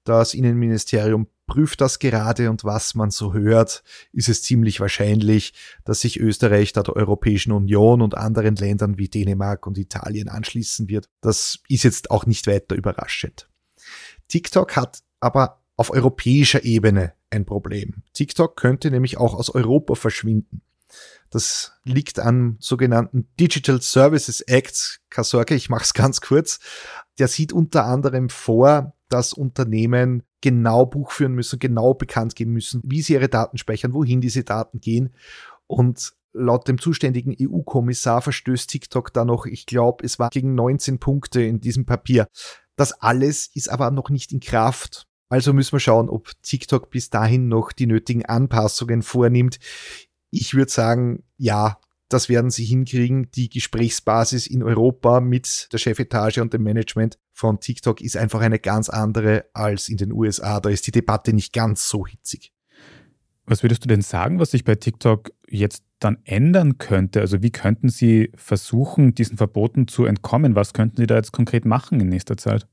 Das 0.03 0.33
Innenministerium 0.33 1.27
prüft 1.47 1.81
das 1.81 1.99
gerade 1.99 2.49
und 2.49 2.63
was 2.63 2.95
man 2.95 3.11
so 3.11 3.33
hört, 3.33 3.83
ist 4.11 4.29
es 4.29 4.43
ziemlich 4.43 4.79
wahrscheinlich, 4.79 5.53
dass 5.83 6.01
sich 6.01 6.19
Österreich 6.19 6.73
da 6.73 6.83
der 6.83 6.95
Europäischen 6.95 7.51
Union 7.51 8.01
und 8.01 8.17
anderen 8.17 8.55
Ländern 8.55 8.97
wie 8.97 9.09
Dänemark 9.09 9.67
und 9.67 9.77
Italien 9.77 10.27
anschließen 10.29 10.89
wird. 10.89 11.09
Das 11.21 11.59
ist 11.69 11.83
jetzt 11.83 12.11
auch 12.11 12.25
nicht 12.25 12.47
weiter 12.47 12.75
überraschend. 12.75 13.47
TikTok 14.27 14.75
hat 14.75 15.03
aber 15.19 15.61
auf 15.77 15.91
europäischer 15.91 16.63
Ebene 16.63 17.13
ein 17.29 17.45
Problem. 17.45 18.03
TikTok 18.13 18.55
könnte 18.55 18.89
nämlich 18.91 19.17
auch 19.17 19.33
aus 19.33 19.49
Europa 19.49 19.95
verschwinden. 19.95 20.61
Das 21.29 21.73
liegt 21.83 22.19
am 22.19 22.57
sogenannten 22.59 23.27
Digital 23.39 23.81
Services 23.81 24.41
Act. 24.41 25.01
Keine 25.09 25.25
Sorge, 25.25 25.55
ich 25.55 25.69
mache 25.69 25.83
es 25.83 25.93
ganz 25.93 26.21
kurz. 26.21 26.59
Der 27.19 27.27
sieht 27.27 27.53
unter 27.53 27.85
anderem 27.85 28.29
vor, 28.29 28.93
dass 29.09 29.33
Unternehmen 29.33 30.23
genau 30.45 30.85
buchführen 30.85 31.33
müssen, 31.33 31.57
genau 31.57 31.95
bekannt 31.95 32.35
geben 32.35 32.51
müssen, 32.51 32.79
wie 32.85 33.01
sie 33.01 33.13
ihre 33.13 33.29
Daten 33.29 33.57
speichern, 33.57 33.95
wohin 33.95 34.21
diese 34.21 34.43
Daten 34.43 34.79
gehen. 34.79 35.09
Und 35.65 36.13
laut 36.33 36.67
dem 36.67 36.79
zuständigen 36.79 37.35
EU-Kommissar 37.41 38.21
verstößt 38.21 38.69
TikTok 38.69 39.11
da 39.11 39.25
noch, 39.25 39.47
ich 39.47 39.65
glaube, 39.65 40.05
es 40.05 40.19
war 40.19 40.29
gegen 40.29 40.53
19 40.53 40.99
Punkte 40.99 41.41
in 41.41 41.61
diesem 41.61 41.87
Papier. 41.87 42.27
Das 42.75 42.91
alles 43.01 43.49
ist 43.55 43.69
aber 43.69 43.89
noch 43.89 44.11
nicht 44.11 44.33
in 44.33 44.39
Kraft. 44.39 45.07
Also 45.29 45.51
müssen 45.51 45.71
wir 45.71 45.79
schauen, 45.79 46.09
ob 46.09 46.29
TikTok 46.43 46.91
bis 46.91 47.09
dahin 47.09 47.47
noch 47.47 47.71
die 47.71 47.87
nötigen 47.87 48.23
Anpassungen 48.23 49.01
vornimmt. 49.01 49.57
Ich 50.29 50.53
würde 50.53 50.71
sagen, 50.71 51.23
ja, 51.37 51.79
das 52.09 52.29
werden 52.29 52.51
sie 52.51 52.65
hinkriegen. 52.65 53.31
Die 53.31 53.49
Gesprächsbasis 53.49 54.47
in 54.47 54.63
Europa 54.63 55.19
mit 55.19 55.69
der 55.73 55.77
Chefetage 55.77 56.39
und 56.39 56.53
dem 56.53 56.63
Management 56.63 57.17
von 57.31 57.59
TikTok 57.59 58.01
ist 58.01 58.15
einfach 58.15 58.41
eine 58.41 58.59
ganz 58.59 58.89
andere 58.89 59.45
als 59.53 59.89
in 59.89 59.97
den 59.97 60.11
USA. 60.11 60.59
Da 60.59 60.69
ist 60.69 60.85
die 60.87 60.91
Debatte 60.91 61.33
nicht 61.33 61.53
ganz 61.53 61.89
so 61.89 62.05
hitzig. 62.05 62.53
Was 63.47 63.63
würdest 63.63 63.83
du 63.83 63.87
denn 63.87 64.01
sagen, 64.01 64.39
was 64.39 64.51
sich 64.51 64.63
bei 64.63 64.75
TikTok 64.75 65.31
jetzt 65.47 65.83
dann 65.99 66.17
ändern 66.23 66.77
könnte? 66.77 67.21
Also 67.21 67.43
wie 67.43 67.51
könnten 67.51 67.89
Sie 67.89 68.31
versuchen, 68.35 69.13
diesen 69.13 69.37
Verboten 69.37 69.87
zu 69.87 70.05
entkommen? 70.05 70.55
Was 70.55 70.73
könnten 70.73 70.97
Sie 70.97 71.07
da 71.07 71.15
jetzt 71.15 71.31
konkret 71.31 71.65
machen 71.65 71.99
in 71.99 72.09
nächster 72.09 72.37
Zeit? 72.37 72.67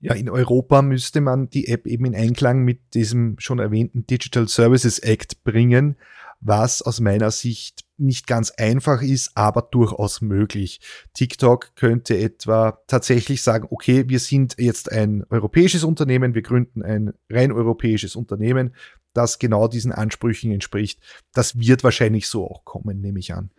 Ja, 0.00 0.14
in 0.14 0.28
Europa 0.28 0.82
müsste 0.82 1.20
man 1.20 1.48
die 1.48 1.68
App 1.68 1.86
eben 1.86 2.04
in 2.04 2.14
Einklang 2.14 2.62
mit 2.62 2.94
diesem 2.94 3.36
schon 3.38 3.58
erwähnten 3.58 4.06
Digital 4.06 4.48
Services 4.48 4.98
Act 4.98 5.44
bringen 5.44 5.96
was 6.44 6.82
aus 6.82 7.00
meiner 7.00 7.30
Sicht 7.30 7.84
nicht 7.96 8.26
ganz 8.26 8.50
einfach 8.50 9.02
ist, 9.02 9.32
aber 9.34 9.62
durchaus 9.62 10.20
möglich. 10.20 10.80
TikTok 11.14 11.74
könnte 11.74 12.16
etwa 12.18 12.78
tatsächlich 12.86 13.42
sagen, 13.42 13.66
okay, 13.70 14.08
wir 14.08 14.18
sind 14.18 14.56
jetzt 14.58 14.92
ein 14.92 15.24
europäisches 15.30 15.84
Unternehmen, 15.84 16.34
wir 16.34 16.42
gründen 16.42 16.82
ein 16.82 17.12
rein 17.30 17.50
europäisches 17.50 18.14
Unternehmen, 18.14 18.74
das 19.14 19.38
genau 19.38 19.68
diesen 19.68 19.92
Ansprüchen 19.92 20.50
entspricht. 20.50 21.00
Das 21.32 21.58
wird 21.58 21.82
wahrscheinlich 21.84 22.28
so 22.28 22.48
auch 22.48 22.64
kommen, 22.64 23.00
nehme 23.00 23.20
ich 23.20 23.32
an. 23.32 23.50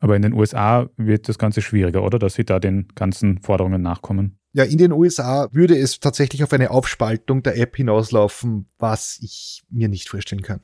Aber 0.00 0.16
in 0.16 0.22
den 0.22 0.32
USA 0.32 0.90
wird 0.96 1.28
das 1.28 1.38
Ganze 1.38 1.62
schwieriger, 1.62 2.02
oder? 2.02 2.18
Dass 2.18 2.34
sie 2.34 2.44
da 2.44 2.58
den 2.58 2.88
ganzen 2.94 3.40
Forderungen 3.40 3.80
nachkommen. 3.80 4.38
Ja, 4.52 4.64
in 4.64 4.78
den 4.78 4.92
USA 4.92 5.48
würde 5.52 5.76
es 5.76 6.00
tatsächlich 6.00 6.42
auf 6.42 6.52
eine 6.52 6.70
Aufspaltung 6.70 7.42
der 7.42 7.58
App 7.58 7.76
hinauslaufen, 7.76 8.66
was 8.78 9.18
ich 9.20 9.62
mir 9.70 9.88
nicht 9.88 10.08
vorstellen 10.08 10.42
kann 10.42 10.60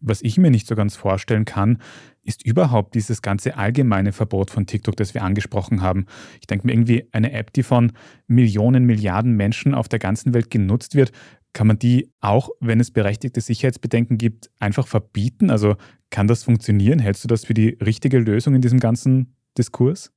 was 0.00 0.22
ich 0.22 0.38
mir 0.38 0.50
nicht 0.50 0.66
so 0.66 0.74
ganz 0.74 0.96
vorstellen 0.96 1.44
kann, 1.44 1.78
ist 2.22 2.44
überhaupt 2.44 2.94
dieses 2.94 3.22
ganze 3.22 3.56
allgemeine 3.56 4.12
Verbot 4.12 4.50
von 4.50 4.66
TikTok, 4.66 4.96
das 4.96 5.14
wir 5.14 5.22
angesprochen 5.22 5.82
haben. 5.82 6.06
Ich 6.40 6.46
denke 6.46 6.66
mir 6.66 6.72
irgendwie, 6.72 7.08
eine 7.12 7.32
App, 7.32 7.52
die 7.52 7.62
von 7.62 7.92
Millionen, 8.26 8.84
Milliarden 8.84 9.36
Menschen 9.36 9.74
auf 9.74 9.88
der 9.88 9.98
ganzen 9.98 10.34
Welt 10.34 10.50
genutzt 10.50 10.94
wird, 10.94 11.12
kann 11.52 11.66
man 11.66 11.78
die 11.78 12.12
auch, 12.20 12.50
wenn 12.60 12.80
es 12.80 12.90
berechtigte 12.90 13.40
Sicherheitsbedenken 13.40 14.18
gibt, 14.18 14.50
einfach 14.58 14.86
verbieten? 14.86 15.50
Also 15.50 15.76
kann 16.10 16.26
das 16.26 16.44
funktionieren? 16.44 16.98
Hältst 16.98 17.24
du 17.24 17.28
das 17.28 17.44
für 17.44 17.54
die 17.54 17.76
richtige 17.84 18.18
Lösung 18.18 18.54
in 18.54 18.62
diesem 18.62 18.80
ganzen 18.80 19.34
Diskurs? 19.58 20.12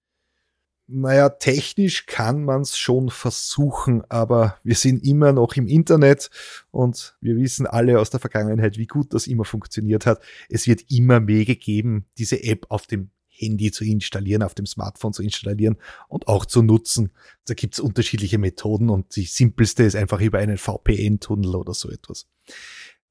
Naja, 0.95 1.29
technisch 1.29 2.05
kann 2.05 2.43
man 2.43 2.61
es 2.61 2.77
schon 2.77 3.09
versuchen, 3.09 4.03
aber 4.09 4.59
wir 4.63 4.75
sind 4.75 5.03
immer 5.03 5.31
noch 5.31 5.55
im 5.55 5.67
Internet 5.67 6.29
und 6.69 7.17
wir 7.19 7.35
wissen 7.35 7.65
alle 7.65 7.99
aus 7.99 8.11
der 8.11 8.19
Vergangenheit, 8.19 8.77
wie 8.77 8.85
gut 8.85 9.11
das 9.15 9.25
immer 9.25 9.43
funktioniert 9.43 10.05
hat. 10.05 10.21
Es 10.49 10.67
wird 10.67 10.91
immer 10.91 11.25
Wege 11.25 11.55
geben, 11.55 12.05
diese 12.19 12.43
App 12.43 12.67
auf 12.69 12.85
dem 12.85 13.09
Handy 13.27 13.71
zu 13.71 13.83
installieren, 13.83 14.43
auf 14.43 14.53
dem 14.53 14.67
Smartphone 14.67 15.13
zu 15.13 15.23
installieren 15.23 15.77
und 16.09 16.27
auch 16.27 16.45
zu 16.45 16.61
nutzen. 16.61 17.09
Da 17.45 17.55
gibt 17.55 17.73
es 17.73 17.79
unterschiedliche 17.79 18.37
Methoden 18.37 18.91
und 18.91 19.15
die 19.15 19.25
simpelste 19.25 19.81
ist 19.81 19.95
einfach 19.95 20.21
über 20.21 20.37
einen 20.37 20.59
VPN-Tunnel 20.59 21.55
oder 21.55 21.73
so 21.73 21.89
etwas. 21.89 22.27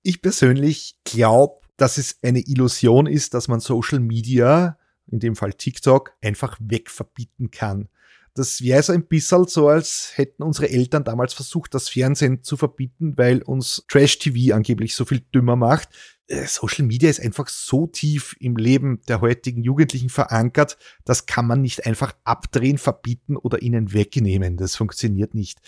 Ich 0.04 0.22
persönlich 0.22 0.94
glaube, 1.02 1.62
dass 1.76 1.98
es 1.98 2.18
eine 2.22 2.46
Illusion 2.46 3.06
ist, 3.08 3.34
dass 3.34 3.48
man 3.48 3.58
Social 3.58 3.98
Media 3.98 4.78
in 5.12 5.20
dem 5.20 5.36
Fall 5.36 5.52
TikTok, 5.52 6.14
einfach 6.20 6.58
wegverbieten 6.60 7.50
kann. 7.50 7.88
Das 8.34 8.62
wäre 8.62 8.82
so 8.82 8.94
ein 8.94 9.04
bisschen 9.04 9.46
so, 9.46 9.68
als 9.68 10.12
hätten 10.14 10.42
unsere 10.42 10.70
Eltern 10.70 11.04
damals 11.04 11.34
versucht, 11.34 11.74
das 11.74 11.90
Fernsehen 11.90 12.42
zu 12.42 12.56
verbieten, 12.56 13.12
weil 13.18 13.42
uns 13.42 13.84
Trash-TV 13.88 14.54
angeblich 14.54 14.96
so 14.96 15.04
viel 15.04 15.20
dümmer 15.34 15.54
macht. 15.54 15.90
Äh, 16.28 16.46
Social 16.46 16.86
Media 16.86 17.10
ist 17.10 17.20
einfach 17.20 17.48
so 17.48 17.86
tief 17.86 18.34
im 18.40 18.56
Leben 18.56 19.02
der 19.06 19.20
heutigen 19.20 19.62
Jugendlichen 19.62 20.08
verankert, 20.08 20.78
das 21.04 21.26
kann 21.26 21.46
man 21.46 21.60
nicht 21.60 21.84
einfach 21.84 22.14
abdrehen, 22.24 22.78
verbieten 22.78 23.36
oder 23.36 23.60
ihnen 23.60 23.92
wegnehmen. 23.92 24.56
Das 24.56 24.76
funktioniert 24.76 25.34
nicht. 25.34 25.58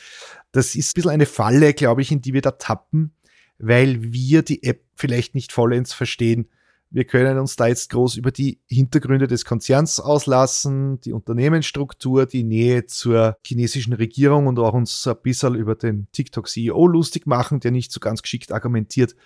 Das 0.52 0.74
ist 0.74 0.92
ein 0.92 0.94
bisschen 0.94 1.11
eine 1.11 1.26
Falle, 1.26 1.74
glaube 1.74 2.00
ich, 2.00 2.11
in 2.11 2.22
die 2.22 2.33
wir 2.33 2.42
da 2.42 2.52
tappen, 2.52 3.14
weil 3.59 4.12
wir 4.14 4.40
die 4.42 4.62
App 4.62 4.85
vielleicht 4.94 5.35
nicht 5.35 5.52
vollends 5.52 5.92
verstehen. 5.92 6.48
Wir 6.94 7.04
können 7.04 7.40
uns 7.40 7.57
da 7.57 7.66
jetzt 7.66 7.90
groß 7.90 8.14
über 8.14 8.30
die 8.30 8.61
Hintergründe 8.68 9.26
des 9.26 9.44
Konzerns 9.44 9.98
auslassen, 9.98 11.00
die 11.00 11.12
Unternehmensstruktur, 11.12 12.24
die 12.24 12.44
Nähe 12.44 12.87
zur 12.87 13.37
chinesischen 13.44 13.94
Regierung 13.94 14.46
und 14.46 14.61
auch 14.61 14.74
uns 14.74 15.04
ein 15.09 15.16
bisschen 15.20 15.57
über 15.57 15.74
den 15.74 16.07
TikTok-CEO 16.12 16.87
lustig 16.87 17.26
machen, 17.26 17.59
der 17.59 17.72
nicht 17.72 17.90
so 17.90 17.98
ganz 17.98 18.22
geschickt 18.22 18.52
argumentiert. 18.52 19.16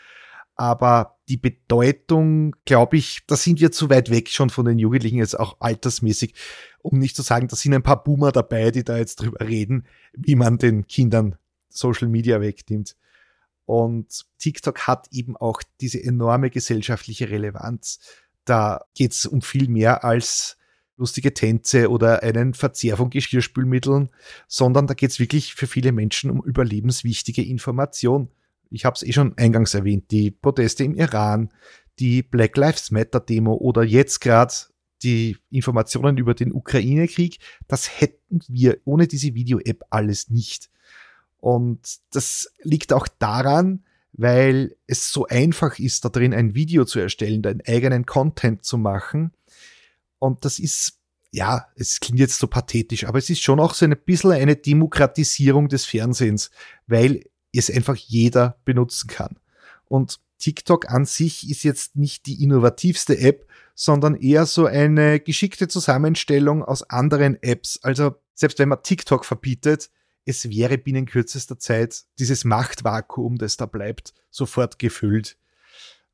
Aber 0.54 1.18
die 1.28 1.36
Bedeutung, 1.36 2.56
glaube 2.64 2.96
ich, 2.96 3.20
da 3.26 3.36
sind 3.36 3.60
wir 3.60 3.70
zu 3.70 3.90
weit 3.90 4.08
weg 4.08 4.30
schon 4.30 4.48
von 4.48 4.64
den 4.64 4.78
Jugendlichen 4.78 5.18
jetzt 5.18 5.38
auch 5.38 5.58
altersmäßig, 5.60 6.32
um 6.80 6.98
nicht 6.98 7.16
zu 7.16 7.20
sagen, 7.20 7.48
da 7.48 7.56
sind 7.56 7.74
ein 7.74 7.82
paar 7.82 8.02
Boomer 8.02 8.32
dabei, 8.32 8.70
die 8.70 8.82
da 8.82 8.96
jetzt 8.96 9.16
drüber 9.16 9.46
reden, 9.46 9.84
wie 10.14 10.36
man 10.36 10.56
den 10.56 10.86
Kindern 10.86 11.36
Social 11.68 12.08
Media 12.08 12.40
wegnimmt. 12.40 12.96
Und 13.68 14.24
TikTok 14.38 14.86
hat 14.86 15.08
eben 15.10 15.36
auch 15.36 15.60
diese 15.82 16.02
enorme 16.02 16.48
gesellschaftliche 16.48 17.28
Relevanz. 17.28 17.98
Da 18.46 18.80
geht 18.94 19.12
es 19.12 19.26
um 19.26 19.42
viel 19.42 19.68
mehr 19.68 20.04
als 20.04 20.56
lustige 20.96 21.34
Tänze 21.34 21.90
oder 21.90 22.22
einen 22.22 22.54
Verzehr 22.54 22.96
von 22.96 23.10
Geschirrspülmitteln, 23.10 24.08
sondern 24.46 24.86
da 24.86 24.94
geht 24.94 25.10
es 25.10 25.20
wirklich 25.20 25.52
für 25.54 25.66
viele 25.66 25.92
Menschen 25.92 26.30
um 26.30 26.42
überlebenswichtige 26.42 27.42
Information. 27.42 28.30
Ich 28.70 28.86
habe 28.86 28.94
es 28.94 29.02
eh 29.02 29.12
schon 29.12 29.36
eingangs 29.36 29.74
erwähnt, 29.74 30.12
die 30.12 30.30
Proteste 30.30 30.84
im 30.84 30.94
Iran, 30.94 31.50
die 31.98 32.22
Black 32.22 32.56
Lives 32.56 32.90
Matter 32.90 33.20
Demo 33.20 33.52
oder 33.52 33.84
jetzt 33.84 34.20
gerade 34.20 34.54
die 35.02 35.36
Informationen 35.50 36.16
über 36.16 36.32
den 36.32 36.54
Ukraine-Krieg, 36.54 37.38
das 37.66 38.00
hätten 38.00 38.40
wir 38.48 38.78
ohne 38.86 39.06
diese 39.08 39.34
Video-App 39.34 39.84
alles 39.90 40.30
nicht. 40.30 40.70
Und 41.40 41.80
das 42.10 42.52
liegt 42.62 42.92
auch 42.92 43.08
daran, 43.18 43.84
weil 44.12 44.76
es 44.86 45.12
so 45.12 45.26
einfach 45.26 45.78
ist, 45.78 46.04
da 46.04 46.08
drin 46.08 46.34
ein 46.34 46.54
Video 46.54 46.84
zu 46.84 46.98
erstellen, 46.98 47.44
einen 47.46 47.62
eigenen 47.66 48.04
Content 48.06 48.64
zu 48.64 48.76
machen. 48.76 49.32
Und 50.18 50.44
das 50.44 50.58
ist, 50.58 50.98
ja, 51.30 51.68
es 51.76 52.00
klingt 52.00 52.18
jetzt 52.18 52.38
so 52.38 52.48
pathetisch, 52.48 53.04
aber 53.04 53.18
es 53.18 53.30
ist 53.30 53.42
schon 53.42 53.60
auch 53.60 53.74
so 53.74 53.84
ein 53.84 53.96
bisschen 54.04 54.32
eine 54.32 54.56
Demokratisierung 54.56 55.68
des 55.68 55.84
Fernsehens, 55.84 56.50
weil 56.86 57.24
es 57.52 57.70
einfach 57.70 57.96
jeder 57.96 58.58
benutzen 58.64 59.08
kann. 59.08 59.38
Und 59.86 60.18
TikTok 60.38 60.90
an 60.90 61.04
sich 61.04 61.48
ist 61.50 61.62
jetzt 61.62 61.96
nicht 61.96 62.26
die 62.26 62.42
innovativste 62.42 63.18
App, 63.18 63.46
sondern 63.74 64.16
eher 64.16 64.46
so 64.46 64.66
eine 64.66 65.20
geschickte 65.20 65.68
Zusammenstellung 65.68 66.64
aus 66.64 66.82
anderen 66.82 67.40
Apps. 67.42 67.78
Also 67.82 68.16
selbst 68.34 68.58
wenn 68.58 68.68
man 68.68 68.82
TikTok 68.82 69.24
verbietet, 69.24 69.90
es 70.28 70.50
wäre 70.50 70.76
binnen 70.76 71.06
kürzester 71.06 71.58
Zeit 71.58 72.04
dieses 72.18 72.44
Machtvakuum, 72.44 73.38
das 73.38 73.56
da 73.56 73.64
bleibt, 73.64 74.12
sofort 74.30 74.78
gefüllt. 74.78 75.38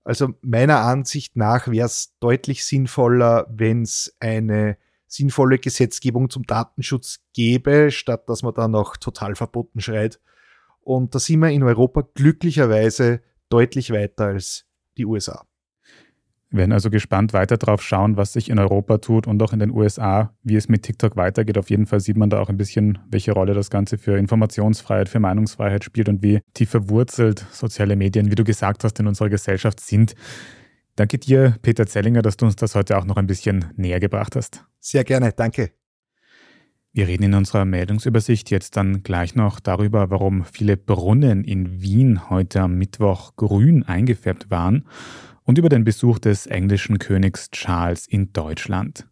Also 0.05 0.35
meiner 0.41 0.83
Ansicht 0.83 1.35
nach 1.35 1.67
wäre 1.67 1.87
es 1.87 2.15
deutlich 2.21 2.65
sinnvoller, 2.65 3.47
wenn 3.51 3.83
es 3.83 4.17
eine 4.21 4.79
sinnvolle 5.09 5.59
Gesetzgebung 5.59 6.31
zum 6.31 6.45
Datenschutz 6.45 7.25
gäbe, 7.33 7.91
statt 7.91 8.29
dass 8.29 8.43
man 8.43 8.55
da 8.55 8.69
noch 8.69 8.97
total 8.97 9.35
verboten 9.35 9.81
schreit. 9.81 10.21
Und 10.81 11.15
da 11.17 11.19
sind 11.19 11.41
wir 11.41 11.51
in 11.51 11.65
Europa 11.65 12.07
glücklicherweise 12.15 13.21
deutlich 13.49 13.91
weiter 13.91 14.27
als 14.27 14.65
die 14.97 15.07
USA. 15.07 15.45
Wir 16.55 16.59
werden 16.59 16.73
also 16.73 16.89
gespannt 16.89 17.33
weiter 17.33 17.57
drauf 17.57 17.83
schauen, 17.83 18.17
was 18.17 18.33
sich 18.33 18.49
in 18.49 18.61
Europa 18.61 18.99
tut 18.99 19.27
und 19.27 19.43
auch 19.43 19.53
in 19.53 19.59
den 19.59 19.73
USA, 19.73 20.33
wie 20.45 20.55
es 20.55 20.69
mit 20.69 20.85
TikTok 20.85 21.17
weitergeht. 21.17 21.59
Auf 21.59 21.69
jeden 21.69 21.87
Fall 21.87 21.99
sieht 21.99 22.17
man 22.17 22.31
da 22.31 22.39
auch 22.39 22.49
ein 22.49 22.57
bisschen, 22.57 23.01
welche 23.11 23.33
Rolle 23.33 23.55
das 23.55 23.71
Ganze 23.71 23.99
für 23.99 24.17
Informationsfreiheit, 24.17 25.09
für 25.09 25.19
Meinungsfreiheit 25.19 25.83
spielt 25.83 26.09
und 26.09 26.23
wie 26.23 26.43
tief 26.55 26.71
verwurzelt 26.71 27.45
soziale 27.51 27.97
Medien, 27.97 28.31
wie 28.31 28.37
du 28.37 28.45
gesagt 28.45 28.85
hast, 28.85 29.01
in 29.01 29.09
unserer 29.09 29.31
Gesellschaft 29.31 29.81
sind. 29.81 30.15
Danke 30.95 31.19
dir, 31.19 31.57
Peter 31.61 31.89
Zellinger, 31.89 32.23
dass 32.23 32.37
du 32.37 32.47
uns 32.47 32.55
das 32.55 32.77
heute 32.77 32.99
auch 32.99 33.05
noch 33.05 33.17
ein 33.17 33.27
bisschen 33.27 33.65
näher 33.77 33.99
gebracht 33.99 34.37
hast. 34.37 34.65
Sehr 34.79 35.03
gerne, 35.03 35.33
danke. 35.33 35.73
Wir 36.93 37.09
reden 37.09 37.25
in 37.25 37.35
unserer 37.35 37.65
Meldungsübersicht 37.65 38.53
jetzt 38.53 38.77
dann 38.77 39.03
gleich 39.03 39.35
noch 39.35 39.59
darüber, 39.59 40.09
warum 40.11 40.45
viele 40.45 40.77
Brunnen 40.77 41.43
in 41.43 41.83
Wien 41.83 42.31
heute 42.31 42.61
am 42.61 42.77
Mittwoch 42.77 43.35
grün 43.35 43.83
eingefärbt 43.83 44.53
waren 44.53 44.85
und 45.45 45.59
über 45.59 45.69
den 45.69 45.85
Besuch 45.85 46.19
des 46.19 46.47
englischen 46.47 46.99
Königs 46.99 47.51
Charles 47.51 48.07
in 48.07 48.33
Deutschland. 48.33 49.07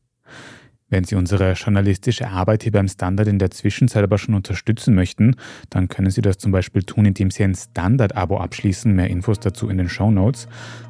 Wenn 0.92 1.04
Sie 1.04 1.14
unsere 1.14 1.54
journalistische 1.54 2.28
Arbeit 2.28 2.64
hier 2.64 2.72
beim 2.72 2.86
Standard 2.86 3.26
in 3.26 3.38
der 3.38 3.50
Zwischenzeit 3.50 4.04
aber 4.04 4.18
schon 4.18 4.34
unterstützen 4.34 4.94
möchten, 4.94 5.36
dann 5.70 5.88
können 5.88 6.10
Sie 6.10 6.20
das 6.20 6.36
zum 6.36 6.52
Beispiel 6.52 6.82
tun, 6.82 7.06
indem 7.06 7.30
Sie 7.30 7.42
ein 7.42 7.54
Standard-Abo 7.54 8.36
abschließen. 8.36 8.94
Mehr 8.94 9.08
Infos 9.08 9.40
dazu 9.40 9.70
in 9.70 9.78
den 9.78 9.88
Show 9.88 10.10
Notes. 10.10 10.48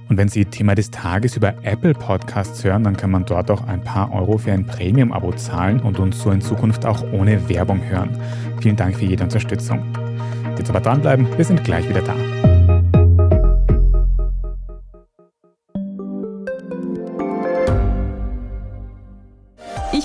Und 0.08 0.16
wenn 0.16 0.26
Sie 0.26 0.44
Thema 0.44 0.74
des 0.74 0.90
Tages 0.90 1.36
über 1.36 1.54
Apple 1.62 1.94
Podcasts 1.94 2.64
hören, 2.64 2.82
dann 2.82 2.96
kann 2.96 3.12
man 3.12 3.26
dort 3.26 3.48
auch 3.48 3.64
ein 3.68 3.84
paar 3.84 4.12
Euro 4.12 4.38
für 4.38 4.50
ein 4.50 4.66
Premium-Abo 4.66 5.34
zahlen 5.34 5.78
und 5.78 6.00
uns 6.00 6.20
so 6.20 6.32
in 6.32 6.40
Zukunft 6.40 6.84
auch 6.84 7.04
ohne 7.12 7.48
Werbung 7.48 7.80
hören. 7.88 8.10
Vielen 8.60 8.74
Dank 8.74 8.96
für 8.96 9.04
jede 9.04 9.22
Unterstützung. 9.22 9.84
Jetzt 10.58 10.68
aber 10.68 10.80
dranbleiben, 10.80 11.28
wir 11.38 11.44
sind 11.44 11.62
gleich 11.62 11.88
wieder 11.88 12.02
da. 12.02 12.51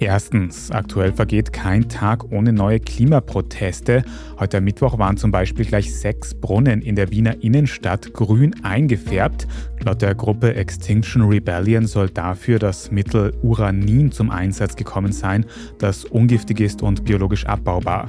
Erstens, 0.00 0.70
aktuell 0.70 1.12
vergeht 1.12 1.52
kein 1.52 1.88
Tag 1.88 2.30
ohne 2.30 2.52
neue 2.52 2.78
Klimaproteste. 2.78 4.04
Heute 4.38 4.60
Mittwoch 4.60 4.96
waren 4.96 5.16
zum 5.16 5.32
Beispiel 5.32 5.64
gleich 5.64 5.92
sechs 5.92 6.34
Brunnen 6.34 6.82
in 6.82 6.94
der 6.94 7.10
Wiener 7.10 7.42
Innenstadt 7.42 8.14
grün 8.14 8.54
eingefärbt. 8.62 9.48
Laut 9.84 10.00
der 10.00 10.14
Gruppe 10.14 10.54
Extinction 10.54 11.22
Rebellion 11.22 11.86
soll 11.86 12.10
dafür 12.10 12.60
das 12.60 12.92
Mittel 12.92 13.34
Uranin 13.42 14.12
zum 14.12 14.30
Einsatz 14.30 14.76
gekommen 14.76 15.10
sein, 15.10 15.46
das 15.78 16.04
ungiftig 16.04 16.60
ist 16.60 16.80
und 16.80 17.04
biologisch 17.04 17.46
abbaubar. 17.46 18.08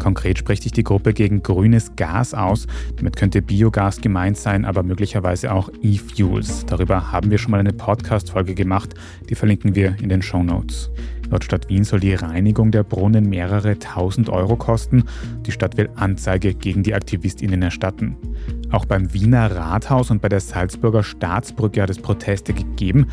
Konkret 0.00 0.38
spricht 0.38 0.64
sich 0.64 0.72
die 0.72 0.82
Gruppe 0.82 1.12
gegen 1.12 1.44
grünes 1.44 1.94
Gas 1.94 2.34
aus. 2.34 2.66
Damit 2.96 3.16
könnte 3.16 3.40
Biogas 3.40 4.00
gemeint 4.00 4.36
sein, 4.36 4.64
aber 4.64 4.82
möglicherweise 4.82 5.52
auch 5.52 5.70
E-Fuels. 5.82 6.66
Darüber 6.66 7.12
haben 7.12 7.30
wir 7.30 7.38
schon 7.38 7.52
mal 7.52 7.60
eine 7.60 7.72
Podcast-Folge 7.72 8.56
gemacht. 8.56 8.94
Die 9.28 9.36
verlinken 9.36 9.76
wir 9.76 9.96
in 10.02 10.08
den 10.08 10.22
Show 10.22 10.42
Notes. 10.42 10.90
Laut 11.30 11.44
Stadt 11.44 11.68
Wien 11.68 11.84
soll 11.84 12.00
die 12.00 12.14
Reinigung 12.14 12.72
der 12.72 12.82
Brunnen 12.82 13.28
mehrere 13.28 13.78
tausend 13.78 14.28
Euro 14.30 14.56
kosten. 14.56 15.04
Die 15.46 15.52
Stadt 15.52 15.76
will 15.76 15.88
Anzeige 15.94 16.54
gegen 16.54 16.82
die 16.82 16.92
AktivistInnen 16.92 17.62
erstatten. 17.62 18.16
Auch 18.72 18.84
beim 18.84 19.12
Wiener 19.14 19.54
Rathaus 19.54 20.10
und 20.10 20.20
bei 20.22 20.28
der 20.28 20.40
Salzburger 20.40 21.04
Staatsbrücke 21.04 21.82
hat 21.82 21.90
es 21.90 22.00
Proteste 22.00 22.52
gegeben. 22.52 23.06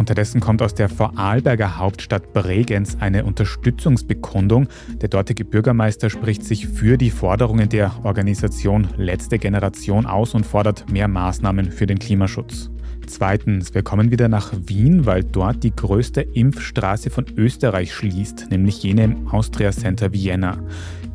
Unterdessen 0.00 0.40
kommt 0.40 0.62
aus 0.62 0.72
der 0.72 0.88
Vorarlberger 0.88 1.76
Hauptstadt 1.76 2.32
Bregenz 2.32 2.96
eine 3.00 3.26
Unterstützungsbekundung. 3.26 4.66
Der 5.02 5.10
dortige 5.10 5.44
Bürgermeister 5.44 6.08
spricht 6.08 6.42
sich 6.42 6.66
für 6.68 6.96
die 6.96 7.10
Forderungen 7.10 7.68
der 7.68 7.92
Organisation 8.02 8.88
Letzte 8.96 9.38
Generation 9.38 10.06
aus 10.06 10.32
und 10.32 10.46
fordert 10.46 10.90
mehr 10.90 11.06
Maßnahmen 11.06 11.70
für 11.70 11.84
den 11.84 11.98
Klimaschutz. 11.98 12.70
Zweitens, 13.06 13.74
wir 13.74 13.82
kommen 13.82 14.10
wieder 14.10 14.28
nach 14.28 14.54
Wien, 14.64 15.04
weil 15.04 15.22
dort 15.22 15.64
die 15.64 15.76
größte 15.76 16.22
Impfstraße 16.22 17.10
von 17.10 17.26
Österreich 17.36 17.92
schließt, 17.92 18.50
nämlich 18.50 18.82
jene 18.82 19.04
im 19.04 19.28
Austria 19.28 19.70
Center 19.70 20.14
Vienna. 20.14 20.56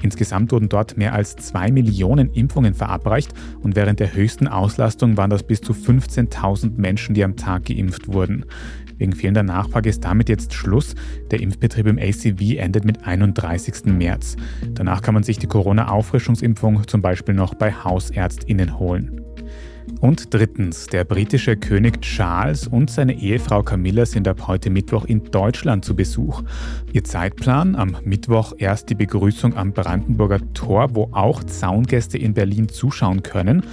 Insgesamt 0.05 0.51
wurden 0.51 0.69
dort 0.69 0.97
mehr 0.97 1.13
als 1.13 1.35
zwei 1.35 1.71
Millionen 1.71 2.29
Impfungen 2.29 2.75
verabreicht 2.75 3.33
und 3.63 3.75
während 3.75 3.99
der 3.99 4.13
höchsten 4.13 4.47
Auslastung 4.47 5.17
waren 5.17 5.31
das 5.31 5.41
bis 5.41 5.61
zu 5.61 5.73
15.000 5.73 6.73
Menschen, 6.77 7.15
die 7.15 7.23
am 7.23 7.35
Tag 7.35 7.65
geimpft 7.65 8.07
wurden. 8.07 8.45
Wegen 8.99 9.13
fehlender 9.13 9.41
Nachfrage 9.41 9.89
ist 9.89 10.05
damit 10.05 10.29
jetzt 10.29 10.53
Schluss. 10.53 10.93
Der 11.31 11.39
Impfbetrieb 11.39 11.87
im 11.87 11.97
ACV 11.97 12.59
endet 12.59 12.85
mit 12.85 13.07
31. 13.07 13.85
März. 13.85 14.35
Danach 14.75 15.01
kann 15.01 15.15
man 15.15 15.23
sich 15.23 15.39
die 15.39 15.47
Corona-Auffrischungsimpfung 15.47 16.87
zum 16.87 17.01
Beispiel 17.01 17.33
noch 17.33 17.55
bei 17.55 17.73
HausärztInnen 17.73 18.77
holen. 18.77 19.21
Und 20.01 20.33
drittens, 20.33 20.87
der 20.87 21.03
britische 21.03 21.55
König 21.57 22.01
Charles 22.01 22.67
und 22.67 22.89
seine 22.89 23.13
Ehefrau 23.13 23.63
Camilla 23.63 24.05
sind 24.05 24.27
ab 24.27 24.47
heute 24.47 24.69
Mittwoch 24.69 25.05
in 25.05 25.23
Deutschland 25.23 25.85
zu 25.85 25.95
Besuch. 25.95 26.43
Ihr 26.93 27.03
Zeitplan 27.03 27.75
am 27.75 27.97
Mittwoch 28.03 28.53
erst 28.57 28.89
die 28.89 28.95
Begrüßung 28.95 29.55
am 29.55 29.73
Brandenburger 29.73 30.39
Tor, 30.53 30.95
wo 30.95 31.09
auch 31.11 31.43
Zaungäste 31.43 32.17
in 32.17 32.33
Berlin 32.33 32.69
zuschauen 32.69 33.23
können. 33.23 33.63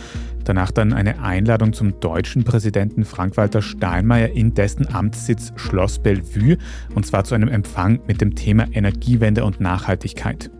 Danach 0.45 0.71
dann 0.71 0.93
eine 0.93 1.21
Einladung 1.21 1.73
zum 1.73 2.01
deutschen 2.01 2.45
Präsidenten 2.45 3.05
Frank-Walter 3.05 3.63
Steinmeier 3.63 4.31
in 4.31 4.55
dessen 4.55 4.93
Amtssitz 4.93 5.53
Schloss 5.57 5.99
Bellevue 5.99 6.57
und 6.95 7.07
zwar 7.07 7.25
zu 7.25 7.35
einem 7.35 7.49
Empfang 7.49 8.01
mit 8.07 8.21
dem 8.21 8.35
Thema 8.35 8.67
Energiewende 8.73 9.45
und 9.45 9.61
Nachhaltigkeit. 9.61 10.51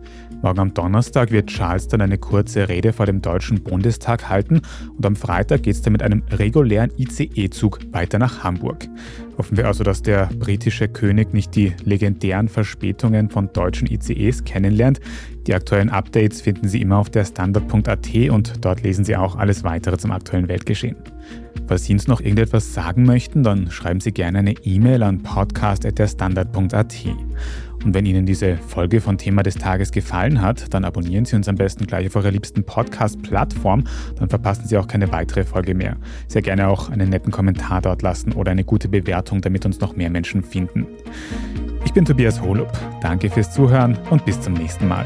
Morgen 0.43 0.59
am 0.59 0.73
Donnerstag 0.73 1.31
wird 1.31 1.47
Charles 1.47 1.87
dann 1.87 2.01
eine 2.01 2.17
kurze 2.17 2.67
Rede 2.67 2.91
vor 2.91 3.05
dem 3.05 3.21
Deutschen 3.21 3.63
Bundestag 3.63 4.27
halten 4.27 4.59
und 4.97 5.05
am 5.05 5.15
Freitag 5.15 5.63
geht 5.63 5.75
es 5.75 5.81
dann 5.81 5.93
mit 5.93 6.03
einem 6.03 6.21
regulären 6.31 6.91
ICE-Zug 6.97 7.79
weiter 7.93 8.19
nach 8.19 8.43
Hamburg. 8.43 8.89
Hoffen 9.37 9.55
wir 9.55 9.67
also, 9.67 9.85
dass 9.85 10.01
der 10.01 10.29
britische 10.37 10.89
König 10.89 11.33
nicht 11.33 11.55
die 11.55 11.71
legendären 11.85 12.49
Verspätungen 12.49 13.29
von 13.29 13.53
deutschen 13.53 13.89
ICEs 13.89 14.43
kennenlernt. 14.43 14.99
Die 15.47 15.53
aktuellen 15.53 15.89
Updates 15.89 16.41
finden 16.41 16.67
Sie 16.67 16.81
immer 16.81 16.97
auf 16.97 17.09
der 17.09 17.23
Standard.at 17.23 18.13
und 18.29 18.65
dort 18.65 18.83
lesen 18.83 19.05
Sie 19.05 19.15
auch 19.15 19.37
alles 19.37 19.63
weitere 19.63 19.97
zum 19.97 20.11
aktuellen 20.11 20.49
Weltgeschehen. 20.49 20.97
Falls 21.67 21.85
Sie 21.85 21.93
uns 21.93 22.07
noch 22.07 22.19
irgendetwas 22.19 22.73
sagen 22.73 23.05
möchten, 23.05 23.43
dann 23.43 23.71
schreiben 23.71 24.01
Sie 24.01 24.11
gerne 24.11 24.39
eine 24.39 24.55
E-Mail 24.63 25.03
an 25.03 25.23
podcast.derstandard.at. 25.23 26.95
Und 27.83 27.93
wenn 27.93 28.05
Ihnen 28.05 28.25
diese 28.25 28.57
Folge 28.57 29.01
von 29.01 29.17
Thema 29.17 29.43
des 29.43 29.55
Tages 29.55 29.91
gefallen 29.91 30.41
hat, 30.41 30.73
dann 30.73 30.85
abonnieren 30.85 31.25
Sie 31.25 31.35
uns 31.35 31.47
am 31.47 31.55
besten 31.55 31.85
gleich 31.85 32.07
auf 32.07 32.15
eurer 32.15 32.31
liebsten 32.31 32.63
Podcast-Plattform, 32.63 33.83
dann 34.17 34.29
verpassen 34.29 34.67
Sie 34.67 34.77
auch 34.77 34.87
keine 34.87 35.11
weitere 35.11 35.43
Folge 35.43 35.75
mehr. 35.75 35.97
Sehr 36.27 36.41
gerne 36.41 36.67
auch 36.67 36.89
einen 36.89 37.09
netten 37.09 37.31
Kommentar 37.31 37.81
dort 37.81 38.01
lassen 38.01 38.33
oder 38.33 38.51
eine 38.51 38.63
gute 38.63 38.87
Bewertung, 38.87 39.41
damit 39.41 39.65
uns 39.65 39.79
noch 39.79 39.95
mehr 39.95 40.09
Menschen 40.09 40.43
finden. 40.43 40.87
Ich 41.85 41.93
bin 41.93 42.05
Tobias 42.05 42.41
Holub. 42.41 42.71
Danke 43.01 43.29
fürs 43.29 43.53
Zuhören 43.53 43.97
und 44.09 44.25
bis 44.25 44.39
zum 44.39 44.53
nächsten 44.53 44.87
Mal. 44.87 45.05